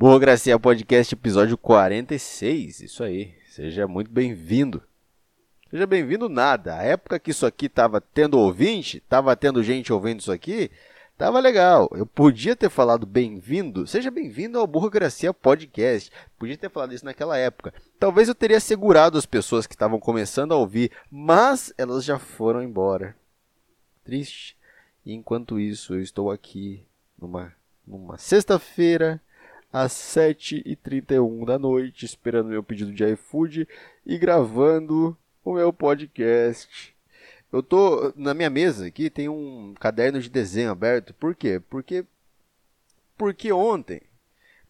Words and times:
Burocracia 0.00 0.56
Podcast, 0.60 1.12
episódio 1.12 1.58
46. 1.58 2.82
Isso 2.82 3.02
aí. 3.02 3.34
Seja 3.48 3.88
muito 3.88 4.08
bem-vindo. 4.08 4.80
Seja 5.68 5.88
bem-vindo 5.88 6.28
nada. 6.28 6.76
A 6.76 6.84
época 6.84 7.18
que 7.18 7.32
isso 7.32 7.44
aqui 7.44 7.68
tava 7.68 8.00
tendo 8.00 8.38
ouvinte, 8.38 9.00
tava 9.08 9.34
tendo 9.34 9.60
gente 9.60 9.92
ouvindo 9.92 10.20
isso 10.20 10.30
aqui, 10.30 10.70
tava 11.16 11.40
legal. 11.40 11.90
Eu 11.90 12.06
podia 12.06 12.54
ter 12.54 12.70
falado 12.70 13.04
bem-vindo. 13.04 13.88
Seja 13.88 14.08
bem-vindo 14.08 14.60
ao 14.60 14.68
Burocracia 14.68 15.34
Podcast. 15.34 16.12
Podia 16.38 16.56
ter 16.56 16.70
falado 16.70 16.94
isso 16.94 17.04
naquela 17.04 17.36
época. 17.36 17.74
Talvez 17.98 18.28
eu 18.28 18.36
teria 18.36 18.60
segurado 18.60 19.18
as 19.18 19.26
pessoas 19.26 19.66
que 19.66 19.74
estavam 19.74 19.98
começando 19.98 20.52
a 20.52 20.56
ouvir, 20.56 20.92
mas 21.10 21.74
elas 21.76 22.04
já 22.04 22.20
foram 22.20 22.62
embora. 22.62 23.16
Triste. 24.04 24.56
E 25.04 25.12
enquanto 25.12 25.58
isso, 25.58 25.94
eu 25.94 26.00
estou 26.00 26.30
aqui 26.30 26.86
numa, 27.20 27.52
numa 27.84 28.16
sexta-feira 28.16 29.20
às 29.72 29.92
7h31 29.92 31.44
da 31.44 31.58
noite, 31.58 32.04
esperando 32.04 32.48
meu 32.48 32.62
pedido 32.62 32.92
de 32.92 33.04
iFood 33.12 33.68
e 34.04 34.18
gravando 34.18 35.16
o 35.44 35.54
meu 35.54 35.72
podcast. 35.72 36.94
Eu 37.52 37.62
tô 37.62 38.12
na 38.16 38.34
minha 38.34 38.50
mesa 38.50 38.86
aqui, 38.86 39.08
tem 39.08 39.28
um 39.28 39.74
caderno 39.78 40.20
de 40.20 40.28
desenho 40.28 40.70
aberto. 40.70 41.14
Por 41.14 41.34
quê? 41.34 41.60
Porque 41.68 42.04
porque 43.16 43.52
ontem 43.52 44.02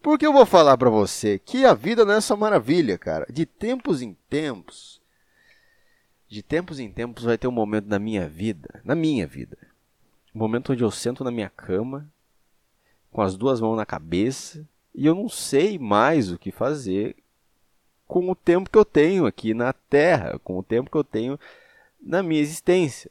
porque 0.00 0.24
eu 0.24 0.32
vou 0.32 0.46
falar 0.46 0.78
para 0.78 0.88
você 0.88 1.38
que 1.38 1.64
a 1.64 1.74
vida 1.74 2.04
não 2.04 2.14
é 2.14 2.20
só 2.20 2.36
maravilha, 2.36 2.96
cara. 2.96 3.26
De 3.30 3.44
tempos 3.44 4.00
em 4.00 4.16
tempos, 4.28 5.02
de 6.28 6.42
tempos 6.42 6.78
em 6.78 6.90
tempos 6.90 7.24
vai 7.24 7.36
ter 7.36 7.48
um 7.48 7.52
momento 7.52 7.86
na 7.86 7.98
minha 7.98 8.28
vida, 8.28 8.80
na 8.84 8.94
minha 8.94 9.26
vida, 9.26 9.58
um 10.34 10.38
momento 10.38 10.72
onde 10.72 10.84
eu 10.84 10.90
sento 10.90 11.24
na 11.24 11.30
minha 11.30 11.50
cama 11.50 12.08
com 13.10 13.20
as 13.20 13.36
duas 13.36 13.60
mãos 13.60 13.76
na 13.76 13.84
cabeça 13.84 14.66
e 14.94 15.06
eu 15.06 15.14
não 15.14 15.28
sei 15.28 15.78
mais 15.78 16.30
o 16.30 16.38
que 16.38 16.50
fazer 16.50 17.16
com 18.06 18.30
o 18.30 18.34
tempo 18.34 18.70
que 18.70 18.78
eu 18.78 18.84
tenho 18.84 19.26
aqui 19.26 19.52
na 19.52 19.72
Terra, 19.72 20.38
com 20.42 20.58
o 20.58 20.62
tempo 20.62 20.90
que 20.90 20.96
eu 20.96 21.04
tenho 21.04 21.38
na 22.00 22.22
minha 22.22 22.40
existência. 22.40 23.10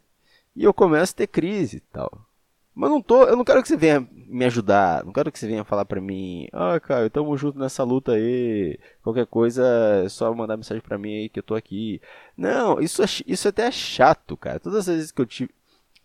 E 0.55 0.63
eu 0.63 0.73
começo 0.73 1.13
a 1.13 1.17
ter 1.17 1.27
crise 1.27 1.77
e 1.77 1.79
tal. 1.79 2.27
Mas 2.73 2.91
não 2.91 3.01
tô, 3.01 3.23
eu 3.23 3.35
não 3.35 3.43
quero 3.43 3.61
que 3.61 3.67
você 3.67 3.75
venha 3.75 4.07
me 4.11 4.45
ajudar, 4.45 5.03
não 5.03 5.11
quero 5.11 5.31
que 5.31 5.39
você 5.39 5.47
venha 5.47 5.63
falar 5.63 5.83
pra 5.83 5.99
mim, 5.99 6.47
ah, 6.53 6.79
cara, 6.79 7.09
tamo 7.09 7.35
junto 7.35 7.57
nessa 7.57 7.83
luta 7.83 8.11
aí, 8.11 8.77
qualquer 9.01 9.25
coisa 9.25 9.65
é 10.05 10.09
só 10.09 10.31
mandar 10.31 10.57
mensagem 10.57 10.81
pra 10.81 10.95
mim 10.95 11.15
aí 11.15 11.29
que 11.29 11.39
eu 11.39 11.43
tô 11.43 11.55
aqui. 11.55 11.99
Não, 12.37 12.79
isso, 12.79 13.01
é, 13.01 13.07
isso 13.25 13.47
até 13.47 13.65
é 13.65 13.71
chato, 13.71 14.37
cara. 14.37 14.59
Todas 14.59 14.87
as 14.87 14.95
vezes 14.95 15.11
que 15.11 15.19
eu 15.19 15.25
tive, 15.25 15.49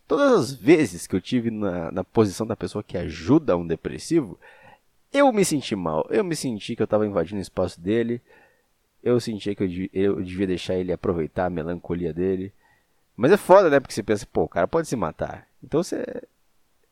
todas 0.07 0.33
as 0.33 0.51
vezes 0.51 1.05
que 1.05 1.15
eu 1.15 1.21
tive 1.21 1.51
na, 1.51 1.91
na 1.91 2.03
posição 2.03 2.47
da 2.47 2.55
pessoa 2.55 2.83
que 2.83 2.97
ajuda 2.97 3.55
um 3.55 3.67
depressivo, 3.67 4.39
eu 5.13 5.31
me 5.31 5.45
senti 5.45 5.75
mal. 5.75 6.05
Eu 6.09 6.23
me 6.23 6.35
senti 6.35 6.75
que 6.75 6.81
eu 6.81 6.85
estava 6.85 7.05
invadindo 7.05 7.37
o 7.37 7.41
espaço 7.41 7.79
dele. 7.79 8.21
Eu 9.01 9.19
senti 9.19 9.53
que 9.53 9.89
eu, 9.93 10.21
devia 10.23 10.47
deixar 10.47 10.75
ele 10.75 10.91
aproveitar 10.91 11.45
a 11.45 11.49
melancolia 11.49 12.13
dele. 12.13 12.51
Mas 13.15 13.31
é 13.31 13.37
foda, 13.37 13.69
né? 13.69 13.79
Porque 13.79 13.93
você 13.93 14.01
pensa, 14.01 14.25
pô, 14.25 14.43
o 14.43 14.49
cara 14.49 14.67
pode 14.67 14.87
se 14.87 14.95
matar. 14.95 15.47
Então 15.63 15.83
você. 15.83 16.03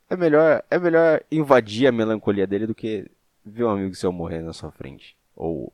É 0.10 0.16
melhor, 0.16 0.64
é 0.70 0.78
melhor 0.78 1.24
invadir 1.32 1.88
a 1.88 1.92
melancolia 1.92 2.46
dele 2.46 2.68
do 2.68 2.76
que 2.76 3.10
ver 3.46 3.64
um 3.64 3.70
amigo 3.70 3.96
seu 3.96 4.12
morrer 4.12 4.42
na 4.42 4.54
sua 4.54 4.72
frente. 4.72 5.18
Ou. 5.36 5.72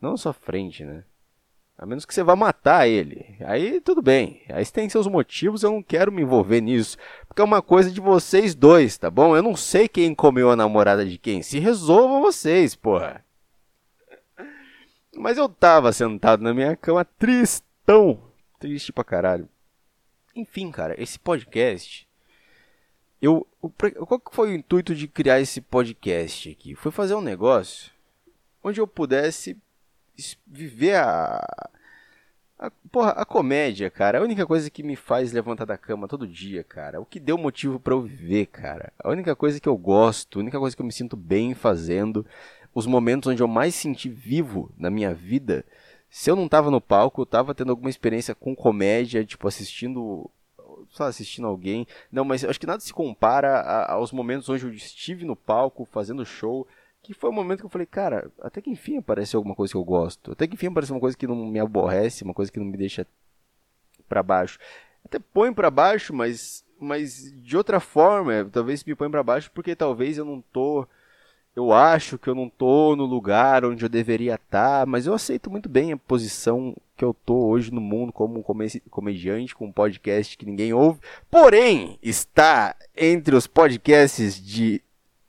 Não 0.00 0.12
na 0.12 0.16
sua 0.16 0.32
frente, 0.32 0.84
né? 0.84 1.04
A 1.76 1.84
menos 1.84 2.04
que 2.04 2.14
você 2.14 2.22
vá 2.22 2.36
matar 2.36 2.86
ele. 2.86 3.36
Aí 3.40 3.80
tudo 3.80 4.00
bem. 4.00 4.42
Aí 4.48 4.64
você 4.64 4.72
tem 4.72 4.88
seus 4.88 5.08
motivos, 5.08 5.62
eu 5.62 5.72
não 5.72 5.82
quero 5.82 6.12
me 6.12 6.22
envolver 6.22 6.60
nisso. 6.60 6.96
Porque 7.34 7.42
é 7.42 7.44
uma 7.44 7.60
coisa 7.60 7.90
de 7.90 8.00
vocês 8.00 8.54
dois, 8.54 8.96
tá 8.96 9.10
bom? 9.10 9.34
Eu 9.34 9.42
não 9.42 9.56
sei 9.56 9.88
quem 9.88 10.14
comeu 10.14 10.52
a 10.52 10.56
namorada 10.56 11.04
de 11.04 11.18
quem. 11.18 11.42
Se 11.42 11.58
resolvam 11.58 12.22
vocês, 12.22 12.76
porra. 12.76 13.24
Mas 15.16 15.36
eu 15.36 15.48
tava 15.48 15.92
sentado 15.92 16.44
na 16.44 16.54
minha 16.54 16.76
cama 16.76 17.04
tristão. 17.04 18.22
Triste 18.60 18.92
pra 18.92 19.02
caralho. 19.02 19.48
Enfim, 20.32 20.70
cara, 20.70 20.94
esse 20.96 21.18
podcast. 21.18 22.06
Eu, 23.20 23.44
qual 24.06 24.20
que 24.20 24.32
foi 24.32 24.50
o 24.50 24.54
intuito 24.54 24.94
de 24.94 25.08
criar 25.08 25.40
esse 25.40 25.60
podcast 25.60 26.48
aqui? 26.48 26.76
Foi 26.76 26.92
fazer 26.92 27.16
um 27.16 27.20
negócio 27.20 27.90
onde 28.62 28.80
eu 28.80 28.86
pudesse 28.86 29.58
viver 30.46 30.94
a, 30.94 31.44
a, 32.58 32.70
porra, 32.90 33.10
a 33.10 33.24
comédia, 33.24 33.90
cara, 33.90 34.18
é 34.18 34.20
a 34.20 34.24
única 34.24 34.46
coisa 34.46 34.70
que 34.70 34.82
me 34.82 34.96
faz 34.96 35.32
levantar 35.32 35.64
da 35.64 35.76
cama 35.76 36.08
todo 36.08 36.26
dia, 36.26 36.62
cara. 36.62 37.00
O 37.00 37.06
que 37.06 37.18
deu 37.18 37.36
motivo 37.36 37.80
para 37.80 37.94
eu 37.94 38.02
viver, 38.02 38.46
cara. 38.46 38.92
A 38.98 39.10
única 39.10 39.34
coisa 39.34 39.60
que 39.60 39.68
eu 39.68 39.76
gosto, 39.76 40.38
a 40.38 40.42
única 40.42 40.58
coisa 40.58 40.74
que 40.74 40.80
eu 40.80 40.86
me 40.86 40.92
sinto 40.92 41.16
bem 41.16 41.54
fazendo, 41.54 42.24
os 42.74 42.86
momentos 42.86 43.30
onde 43.30 43.42
eu 43.42 43.48
mais 43.48 43.74
senti 43.74 44.08
vivo 44.08 44.70
na 44.78 44.90
minha 44.90 45.12
vida. 45.12 45.64
Se 46.08 46.30
eu 46.30 46.36
não 46.36 46.48
tava 46.48 46.70
no 46.70 46.80
palco, 46.80 47.22
eu 47.22 47.26
tava 47.26 47.54
tendo 47.54 47.70
alguma 47.70 47.90
experiência 47.90 48.34
com 48.34 48.54
comédia, 48.54 49.24
tipo 49.24 49.48
assistindo 49.48 50.30
só 50.90 51.04
assistindo 51.04 51.46
alguém. 51.48 51.86
Não, 52.10 52.24
mas 52.24 52.44
acho 52.44 52.60
que 52.60 52.66
nada 52.66 52.80
se 52.80 52.92
compara 52.92 53.60
a, 53.60 53.92
aos 53.94 54.12
momentos 54.12 54.48
onde 54.48 54.64
eu 54.64 54.72
estive 54.72 55.24
no 55.24 55.34
palco 55.34 55.84
fazendo 55.84 56.24
show 56.24 56.66
que 57.04 57.14
foi 57.14 57.28
o 57.28 57.32
momento 57.32 57.60
que 57.60 57.66
eu 57.66 57.70
falei, 57.70 57.86
cara, 57.86 58.30
até 58.40 58.62
que 58.62 58.70
enfim 58.70 58.96
apareceu 58.96 59.38
alguma 59.38 59.54
coisa 59.54 59.72
que 59.72 59.76
eu 59.76 59.84
gosto. 59.84 60.32
Até 60.32 60.46
que 60.46 60.54
enfim 60.54 60.68
apareceu 60.68 60.94
uma 60.94 61.00
coisa 61.00 61.16
que 61.16 61.26
não 61.26 61.36
me 61.36 61.60
aborrece, 61.60 62.24
uma 62.24 62.34
coisa 62.34 62.50
que 62.50 62.58
não 62.58 62.66
me 62.66 62.78
deixa 62.78 63.06
para 64.08 64.22
baixo. 64.22 64.58
Até 65.04 65.18
põe 65.18 65.52
para 65.52 65.70
baixo, 65.70 66.14
mas 66.14 66.64
mas 66.80 67.32
de 67.42 67.56
outra 67.56 67.78
forma, 67.78 68.48
talvez 68.50 68.82
me 68.84 68.94
põe 68.94 69.10
para 69.10 69.22
baixo 69.22 69.50
porque 69.54 69.76
talvez 69.76 70.18
eu 70.18 70.24
não 70.24 70.40
tô 70.40 70.86
eu 71.54 71.72
acho 71.72 72.18
que 72.18 72.28
eu 72.28 72.34
não 72.34 72.48
tô 72.48 72.96
no 72.96 73.04
lugar 73.04 73.64
onde 73.64 73.84
eu 73.84 73.88
deveria 73.88 74.34
estar, 74.34 74.80
tá, 74.80 74.86
mas 74.86 75.06
eu 75.06 75.14
aceito 75.14 75.48
muito 75.50 75.68
bem 75.68 75.92
a 75.92 75.96
posição 75.96 76.74
que 76.96 77.04
eu 77.04 77.14
tô 77.14 77.46
hoje 77.46 77.72
no 77.72 77.80
mundo 77.80 78.12
como 78.12 78.44
comediante 78.90 79.54
com 79.54 79.66
um 79.66 79.72
podcast 79.72 80.36
que 80.36 80.46
ninguém 80.46 80.72
ouve. 80.72 81.00
Porém, 81.30 81.98
está 82.02 82.74
entre 82.96 83.36
os 83.36 83.46
podcasts 83.46 84.44
de 84.44 84.82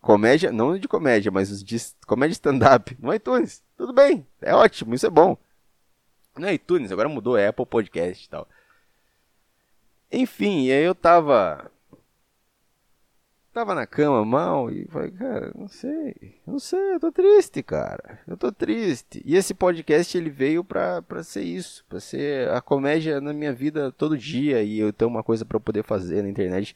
comédia, 0.05 0.51
não 0.51 0.77
de 0.77 0.87
comédia, 0.87 1.31
mas 1.31 1.49
os 1.49 1.63
de 1.63 1.77
comédia 2.05 2.33
stand-up 2.33 2.95
no 3.01 3.11
iTunes. 3.11 3.63
Tudo 3.75 3.91
bem, 3.91 4.25
é 4.39 4.53
ótimo, 4.53 4.93
isso 4.93 5.07
é 5.07 5.09
bom. 5.09 5.35
No 6.37 6.47
iTunes, 6.47 6.91
agora 6.91 7.09
mudou, 7.09 7.35
é 7.35 7.47
Apple 7.47 7.65
Podcast 7.65 8.23
e 8.23 8.29
tal. 8.29 8.47
Enfim, 10.11 10.65
e 10.65 10.71
aí 10.71 10.83
eu 10.83 10.93
tava. 10.93 11.71
Tava 13.51 13.73
na 13.73 13.87
cama 13.87 14.23
mal 14.23 14.69
e 14.69 14.85
falei, 14.85 15.09
cara, 15.11 15.51
não 15.55 15.67
sei, 15.67 16.39
não 16.45 16.59
sei, 16.59 16.93
eu 16.95 16.99
tô 16.99 17.11
triste, 17.11 17.63
cara. 17.63 18.19
Eu 18.27 18.37
tô 18.37 18.51
triste. 18.51 19.23
E 19.25 19.35
esse 19.35 19.55
podcast 19.55 20.15
ele 20.15 20.29
veio 20.29 20.63
pra, 20.63 21.01
pra 21.01 21.23
ser 21.23 21.41
isso, 21.41 21.83
pra 21.89 21.99
ser 21.99 22.49
a 22.51 22.61
comédia 22.61 23.19
na 23.19 23.33
minha 23.33 23.53
vida 23.53 23.91
todo 23.93 24.17
dia 24.17 24.61
e 24.61 24.77
eu 24.77 24.93
ter 24.93 25.05
uma 25.05 25.23
coisa 25.23 25.45
para 25.45 25.59
poder 25.59 25.83
fazer 25.83 26.21
na 26.21 26.29
internet 26.29 26.75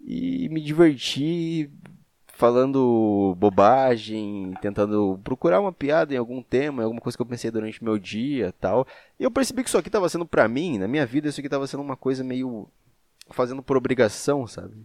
e 0.00 0.48
me 0.48 0.60
divertir 0.60 1.70
falando 2.36 3.34
bobagem, 3.38 4.52
tentando 4.60 5.18
procurar 5.24 5.58
uma 5.58 5.72
piada 5.72 6.14
em 6.14 6.18
algum 6.18 6.42
tema, 6.42 6.82
em 6.82 6.84
alguma 6.84 7.00
coisa 7.00 7.16
que 7.16 7.22
eu 7.22 7.26
pensei 7.26 7.50
durante 7.50 7.82
meu 7.82 7.98
dia 7.98 8.52
tal. 8.60 8.86
E 9.18 9.24
eu 9.24 9.30
percebi 9.30 9.62
que 9.62 9.68
isso 9.68 9.78
aqui 9.78 9.88
estava 9.88 10.08
sendo 10.08 10.26
para 10.26 10.46
mim, 10.46 10.78
na 10.78 10.86
minha 10.86 11.06
vida, 11.06 11.28
isso 11.28 11.40
aqui 11.40 11.46
estava 11.46 11.66
sendo 11.66 11.82
uma 11.82 11.96
coisa 11.96 12.22
meio 12.22 12.68
fazendo 13.30 13.62
por 13.62 13.76
obrigação, 13.76 14.46
sabe? 14.46 14.76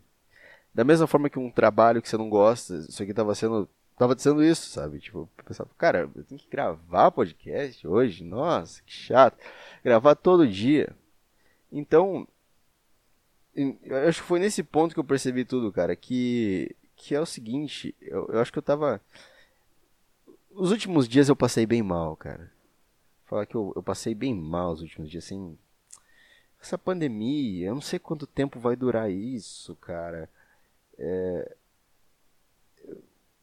Da 0.74 0.86
mesma 0.86 1.08
forma 1.08 1.30
que 1.30 1.38
um 1.38 1.52
trabalho 1.52 2.02
que 2.02 2.08
você 2.08 2.18
não 2.18 2.30
gosta, 2.30 2.74
isso 2.76 3.04
aqui 3.04 3.12
estava 3.12 3.36
sendo 3.36 3.68
tava 3.98 4.18
sendo 4.18 4.44
isso, 4.44 4.70
sabe? 4.70 5.00
Tipo, 5.00 5.30
eu 5.38 5.44
pensava, 5.46 5.70
cara, 5.78 6.10
eu 6.16 6.24
tenho 6.24 6.40
que 6.40 6.50
gravar 6.50 7.12
podcast 7.12 7.86
hoje, 7.86 8.24
nossa, 8.24 8.82
que 8.82 8.92
chato. 8.92 9.38
Gravar 9.84 10.16
todo 10.16 10.48
dia. 10.48 10.96
Então, 11.72 12.28
eu 13.54 14.08
acho 14.08 14.22
que 14.22 14.28
foi 14.28 14.40
nesse 14.40 14.64
ponto 14.64 14.94
que 14.94 15.00
eu 15.00 15.04
percebi 15.04 15.46
tudo, 15.46 15.72
cara, 15.72 15.96
que 15.96 16.76
que 17.02 17.16
é 17.16 17.20
o 17.20 17.26
seguinte, 17.26 17.96
eu, 18.00 18.28
eu 18.28 18.40
acho 18.40 18.54
que 18.54 18.60
eu 18.60 18.64
tava. 18.64 19.02
Os 20.52 20.70
últimos 20.70 21.08
dias 21.08 21.30
eu 21.30 21.36
passei 21.36 21.66
bem 21.66 21.82
mal, 21.82 22.16
cara. 22.16 22.52
Falar 23.26 23.48
que 23.48 23.56
eu, 23.56 23.74
eu 23.76 23.82
passei 23.82 24.14
bem 24.14 24.36
mal 24.36 24.74
os 24.74 24.82
últimos 24.82 25.10
dias, 25.10 25.26
assim. 25.26 25.58
Essa 26.62 26.78
pandemia, 26.78 27.70
eu 27.70 27.74
não 27.74 27.82
sei 27.82 27.98
quanto 27.98 28.28
tempo 28.28 28.60
vai 28.60 28.76
durar 28.76 29.10
isso, 29.10 29.76
cara. 29.78 30.30
É, 30.96 31.56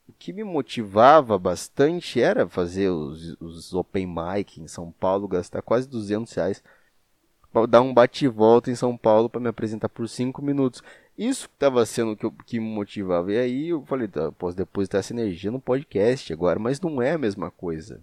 o 0.09 0.13
que 0.17 0.33
me 0.33 0.45
motivava 0.45 1.37
bastante 1.37 2.21
era 2.21 2.49
fazer 2.49 2.91
os, 2.91 3.37
os 3.41 3.75
open 3.75 4.07
mic 4.07 4.61
em 4.61 4.69
São 4.69 4.93
Paulo, 4.93 5.27
gastar 5.27 5.63
quase 5.63 5.89
200 5.89 6.33
reais 6.33 6.63
dar 7.69 7.81
um 7.81 7.95
bate-volta 7.95 8.71
em 8.71 8.75
São 8.75 8.97
Paulo 8.97 9.29
para 9.29 9.41
me 9.41 9.49
apresentar 9.49 9.89
por 9.89 10.09
5 10.09 10.43
minutos. 10.43 10.83
Isso 11.19 11.47
estava 11.53 11.85
sendo 11.85 12.17
que, 12.17 12.31
que, 12.47 12.61
me 12.61 12.67
motivava. 12.67 13.33
E 13.33 13.39
aí 13.39 13.69
eu 13.71 13.85
falei, 13.85 14.07
tá, 14.07 14.31
posso 14.31 14.57
depositar 14.57 15.01
essa 15.01 15.13
energia 15.13 15.51
no 15.51 15.61
podcast 15.61 16.33
agora, 16.33 16.61
mas 16.61 16.81
não 16.81 17.03
é 17.03 17.11
a 17.11 17.19
mesma 17.19 17.51
coisa. 17.51 18.01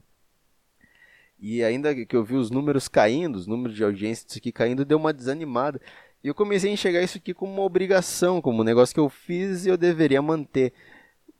E 1.39 1.63
ainda 1.63 1.95
que 1.95 2.13
eu 2.13 2.25
vi 2.25 2.35
os 2.35 2.51
números 2.51 2.89
caindo, 2.89 3.38
os 3.38 3.47
números 3.47 3.73
de 3.73 3.85
audiência 3.85 4.25
disso 4.25 4.38
aqui 4.38 4.51
caindo, 4.51 4.83
deu 4.83 4.97
uma 4.97 5.13
desanimada. 5.13 5.79
E 6.21 6.27
eu 6.27 6.35
comecei 6.35 6.69
a 6.69 6.73
enxergar 6.73 7.01
isso 7.03 7.17
aqui 7.17 7.33
como 7.33 7.53
uma 7.53 7.62
obrigação, 7.63 8.41
como 8.41 8.62
um 8.62 8.65
negócio 8.65 8.94
que 8.94 9.00
eu 9.00 9.07
fiz 9.07 9.65
e 9.65 9.69
eu 9.69 9.77
deveria 9.77 10.21
manter. 10.21 10.73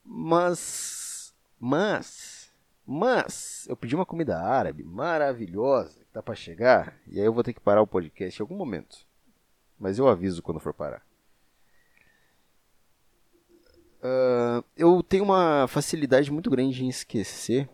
Mas 0.04 1.34
Mas, 1.60 2.54
mas, 2.88 3.66
eu 3.68 3.76
pedi 3.76 3.96
uma 3.96 4.06
comida 4.06 4.40
árabe 4.40 4.84
maravilhosa 4.84 6.00
que 6.00 6.14
tá 6.14 6.22
para 6.24 6.36
chegar 6.36 6.98
e 7.08 7.20
aí 7.20 7.26
eu 7.26 7.34
vou 7.34 7.44
ter 7.44 7.52
que 7.52 7.60
parar 7.60 7.82
o 7.82 7.88
podcast 7.88 8.40
em 8.40 8.44
algum 8.44 8.56
momento. 8.56 8.98
Mas 9.78 10.00
eu 10.00 10.08
aviso 10.08 10.42
quando 10.42 10.60
for 10.62 10.74
parar. 10.74 11.02
Uh, 14.06 14.64
eu 14.78 15.02
tenho 15.02 15.24
uma 15.24 15.68
facilidade 15.68 16.32
muito 16.32 16.48
grande 16.50 16.86
em 16.86 16.90
esquecer 16.90 17.68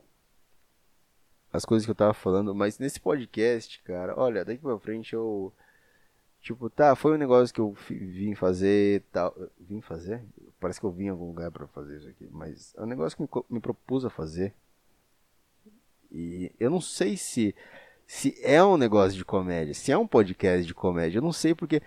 as 1.52 1.66
coisas 1.66 1.86
que 1.86 1.92
eu 1.92 1.96
tava 1.96 2.14
falando, 2.14 2.56
mas 2.56 2.80
nesse 2.80 3.02
podcast, 3.02 3.82
cara, 3.84 4.14
olha, 4.18 4.46
daqui 4.46 4.62
pra 4.62 4.80
frente 4.80 5.14
eu. 5.14 5.52
Tipo, 6.42 6.70
tá, 6.70 6.96
foi 6.96 7.14
um 7.14 7.18
negócio 7.18 7.54
que 7.54 7.60
eu 7.60 7.76
vim 7.90 8.34
fazer 8.34 9.04
tal. 9.12 9.36
Vim 9.60 9.82
fazer? 9.82 10.24
Parece 10.60 10.80
que 10.80 10.86
eu 10.86 10.92
vim 10.92 11.06
em 11.06 11.10
algum 11.10 11.28
lugar 11.28 11.52
para 11.52 11.68
fazer 11.68 11.98
isso 11.98 12.08
aqui, 12.08 12.28
mas 12.32 12.74
é 12.78 12.82
um 12.82 12.88
negócio 12.88 13.18
que 13.18 13.22
me, 13.24 13.44
me 13.50 13.60
propus 13.60 14.06
a 14.06 14.10
fazer. 14.10 14.54
E 16.10 16.52
eu 16.60 16.70
não 16.70 16.80
sei 16.80 17.18
se 17.18 17.54
se 18.08 18.38
é 18.42 18.64
um 18.64 18.78
negócio 18.78 19.18
de 19.18 19.24
comédia, 19.24 19.74
se 19.74 19.92
é 19.92 19.98
um 19.98 20.08
podcast 20.08 20.66
de 20.66 20.74
comédia, 20.74 21.20
eu 21.20 21.22
não 21.22 21.32
sei 21.32 21.54
porque 21.54 21.82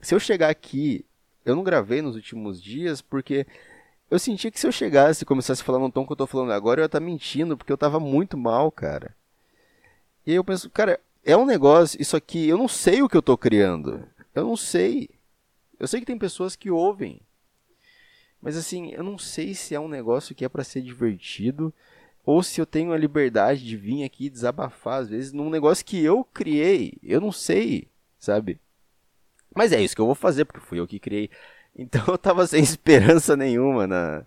se 0.00 0.14
eu 0.14 0.20
chegar 0.20 0.48
aqui, 0.48 1.04
eu 1.44 1.56
não 1.56 1.64
gravei 1.64 2.02
nos 2.02 2.14
últimos 2.16 2.62
dias 2.62 3.00
porque 3.00 3.46
eu 4.10 4.18
senti 4.18 4.50
que 4.50 4.60
se 4.60 4.66
eu 4.66 4.72
chegasse 4.72 5.22
e 5.22 5.26
começasse 5.26 5.62
a 5.62 5.64
falar 5.64 5.78
no 5.78 5.90
tom 5.90 6.06
que 6.06 6.12
eu 6.12 6.16
tô 6.16 6.26
falando 6.26 6.52
agora, 6.52 6.80
eu 6.80 6.84
ia 6.84 6.86
estar 6.86 7.00
tá 7.00 7.04
mentindo, 7.04 7.56
porque 7.56 7.72
eu 7.72 7.78
tava 7.78 7.98
muito 7.98 8.36
mal, 8.36 8.70
cara. 8.70 9.14
E 10.26 10.30
aí 10.30 10.36
eu 10.36 10.44
penso, 10.44 10.70
cara, 10.70 11.00
é 11.24 11.36
um 11.36 11.44
negócio, 11.44 12.00
isso 12.00 12.16
aqui, 12.16 12.48
eu 12.48 12.56
não 12.56 12.68
sei 12.68 13.02
o 13.02 13.08
que 13.08 13.16
eu 13.16 13.22
tô 13.22 13.36
criando. 13.36 14.06
Eu 14.34 14.44
não 14.44 14.56
sei. 14.56 15.10
Eu 15.78 15.88
sei 15.88 16.00
que 16.00 16.06
tem 16.06 16.18
pessoas 16.18 16.54
que 16.54 16.70
ouvem. 16.70 17.20
Mas 18.40 18.56
assim, 18.56 18.92
eu 18.92 19.02
não 19.02 19.18
sei 19.18 19.54
se 19.54 19.74
é 19.74 19.80
um 19.80 19.88
negócio 19.88 20.34
que 20.34 20.44
é 20.44 20.48
para 20.48 20.62
ser 20.62 20.82
divertido 20.82 21.72
ou 22.24 22.42
se 22.42 22.60
eu 22.60 22.66
tenho 22.66 22.92
a 22.92 22.98
liberdade 22.98 23.64
de 23.64 23.76
vir 23.76 24.04
aqui 24.04 24.28
desabafar 24.28 25.00
às 25.00 25.08
vezes 25.08 25.32
num 25.32 25.50
negócio 25.50 25.84
que 25.84 26.02
eu 26.02 26.24
criei. 26.24 26.94
Eu 27.02 27.20
não 27.20 27.32
sei, 27.32 27.88
sabe? 28.18 28.60
Mas 29.54 29.72
é 29.72 29.80
isso 29.80 29.94
que 29.94 30.00
eu 30.00 30.06
vou 30.06 30.14
fazer 30.14 30.44
porque 30.44 30.60
fui 30.60 30.78
eu 30.78 30.86
que 30.86 30.98
criei. 30.98 31.30
Então 31.76 32.02
eu 32.08 32.18
tava 32.18 32.46
sem 32.46 32.62
esperança 32.64 33.36
nenhuma 33.36 33.86
na, 33.86 34.24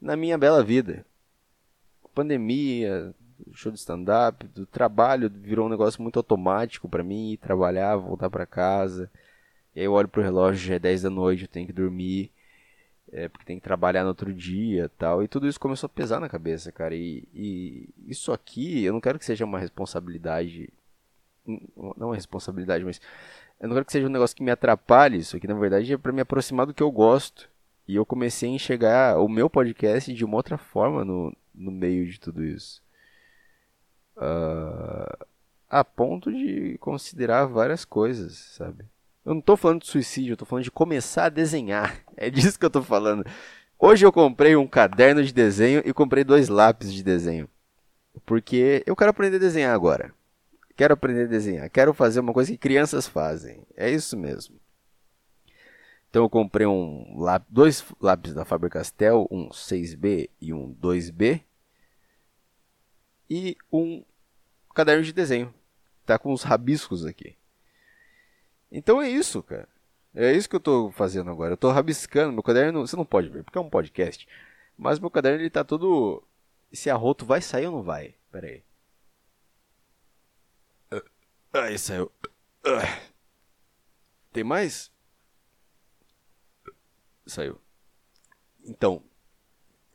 na 0.00 0.16
minha 0.16 0.36
bela 0.36 0.62
vida. 0.62 1.04
Pandemia, 2.14 3.14
show 3.52 3.72
de 3.72 3.78
stand-up, 3.78 4.46
do 4.48 4.66
trabalho 4.66 5.30
virou 5.30 5.66
um 5.66 5.70
negócio 5.70 6.02
muito 6.02 6.18
automático 6.18 6.88
para 6.88 7.02
mim, 7.02 7.38
trabalhar, 7.40 7.96
voltar 7.96 8.28
para 8.28 8.46
casa. 8.46 9.10
E 9.74 9.80
aí 9.80 9.86
eu 9.86 9.92
olho 9.92 10.08
pro 10.08 10.22
relógio, 10.22 10.68
já 10.68 10.74
é 10.74 10.78
10 10.78 11.02
da 11.02 11.10
noite, 11.10 11.42
eu 11.42 11.48
tenho 11.48 11.66
que 11.66 11.72
dormir, 11.72 12.30
é, 13.12 13.28
porque 13.28 13.46
tem 13.46 13.58
que 13.58 13.64
trabalhar 13.64 14.02
no 14.02 14.08
outro 14.08 14.32
dia 14.32 14.90
tal. 14.98 15.22
E 15.22 15.28
tudo 15.28 15.48
isso 15.48 15.60
começou 15.60 15.86
a 15.86 15.90
pesar 15.90 16.20
na 16.20 16.28
cabeça, 16.28 16.72
cara. 16.72 16.94
E, 16.94 17.26
e 17.34 17.88
isso 18.08 18.32
aqui, 18.32 18.84
eu 18.84 18.92
não 18.92 19.00
quero 19.00 19.18
que 19.18 19.24
seja 19.24 19.44
uma 19.44 19.58
responsabilidade. 19.58 20.70
Não 21.46 22.08
uma 22.08 22.14
responsabilidade, 22.14 22.84
mas 22.84 23.00
eu 23.60 23.68
não 23.68 23.74
quero 23.74 23.84
que 23.84 23.92
seja 23.92 24.06
um 24.06 24.10
negócio 24.10 24.34
que 24.34 24.42
me 24.42 24.50
atrapalhe. 24.50 25.18
Isso 25.18 25.36
aqui, 25.36 25.46
na 25.46 25.54
verdade, 25.54 25.92
é 25.92 25.98
para 25.98 26.12
me 26.12 26.22
aproximar 26.22 26.66
do 26.66 26.72
que 26.72 26.82
eu 26.82 26.90
gosto. 26.90 27.48
E 27.86 27.94
eu 27.94 28.06
comecei 28.06 28.48
a 28.48 28.52
enxergar 28.52 29.20
o 29.20 29.28
meu 29.28 29.50
podcast 29.50 30.12
de 30.14 30.24
uma 30.24 30.36
outra 30.36 30.56
forma 30.56 31.04
no, 31.04 31.36
no 31.54 31.70
meio 31.70 32.06
de 32.06 32.18
tudo 32.18 32.42
isso. 32.42 32.82
Uh, 34.16 35.26
a 35.68 35.84
ponto 35.84 36.32
de 36.32 36.78
considerar 36.78 37.44
várias 37.46 37.84
coisas, 37.84 38.38
sabe? 38.56 38.84
Eu 39.24 39.34
não 39.34 39.40
tô 39.42 39.56
falando 39.56 39.82
de 39.82 39.88
suicídio, 39.88 40.32
eu 40.32 40.36
tô 40.36 40.46
falando 40.46 40.64
de 40.64 40.70
começar 40.70 41.26
a 41.26 41.30
desenhar. 41.30 42.00
É 42.16 42.30
disso 42.30 42.58
que 42.58 42.64
eu 42.64 42.70
tô 42.70 42.82
falando. 42.82 43.24
Hoje 43.78 44.04
eu 44.04 44.12
comprei 44.12 44.56
um 44.56 44.66
caderno 44.66 45.22
de 45.22 45.32
desenho 45.32 45.82
e 45.84 45.92
comprei 45.92 46.24
dois 46.24 46.48
lápis 46.48 46.92
de 46.92 47.02
desenho. 47.02 47.48
Porque 48.24 48.82
eu 48.86 48.96
quero 48.96 49.10
aprender 49.10 49.36
a 49.36 49.40
desenhar 49.40 49.74
agora. 49.74 50.12
Quero 50.76 50.94
aprender 50.94 51.24
a 51.24 51.28
desenhar. 51.28 51.70
Quero 51.70 51.92
fazer 51.92 52.20
uma 52.20 52.32
coisa 52.32 52.50
que 52.50 52.58
crianças 52.58 53.06
fazem. 53.06 53.66
É 53.76 53.90
isso 53.90 54.16
mesmo. 54.16 54.58
Então 56.08 56.24
eu 56.24 56.30
comprei 56.30 56.66
um 56.66 57.18
lápis, 57.18 57.48
dois 57.50 57.84
lápis 58.00 58.34
da 58.34 58.44
Faber-Castell, 58.44 59.28
um 59.30 59.48
6B 59.50 60.28
e 60.40 60.52
um 60.52 60.74
2B. 60.74 61.42
E 63.28 63.56
um 63.72 64.04
caderno 64.74 65.04
de 65.04 65.12
desenho. 65.12 65.54
Tá 66.04 66.18
com 66.18 66.32
os 66.32 66.42
rabiscos 66.42 67.06
aqui. 67.06 67.36
Então 68.72 69.00
é 69.00 69.08
isso, 69.08 69.42
cara. 69.42 69.68
É 70.14 70.32
isso 70.32 70.48
que 70.48 70.56
eu 70.56 70.60
tô 70.60 70.90
fazendo 70.90 71.30
agora. 71.30 71.52
Eu 71.52 71.56
tô 71.56 71.70
rabiscando 71.70 72.32
meu 72.32 72.42
caderno. 72.42 72.84
Você 72.84 72.96
não 72.96 73.04
pode 73.04 73.28
ver, 73.28 73.44
porque 73.44 73.58
é 73.58 73.60
um 73.60 73.70
podcast. 73.70 74.26
Mas 74.76 74.98
meu 74.98 75.10
caderno 75.10 75.40
ele 75.40 75.50
tá 75.50 75.62
todo. 75.62 76.24
Esse 76.72 76.90
arroto 76.90 77.24
vai 77.24 77.40
sair 77.40 77.66
ou 77.66 77.72
não 77.76 77.82
vai? 77.82 78.14
Pera 78.32 78.46
aí. 78.48 78.64
Aí 81.52 81.78
saiu. 81.78 82.10
Tem 84.32 84.44
mais? 84.44 84.90
Saiu. 87.26 87.60
Então, 88.64 89.02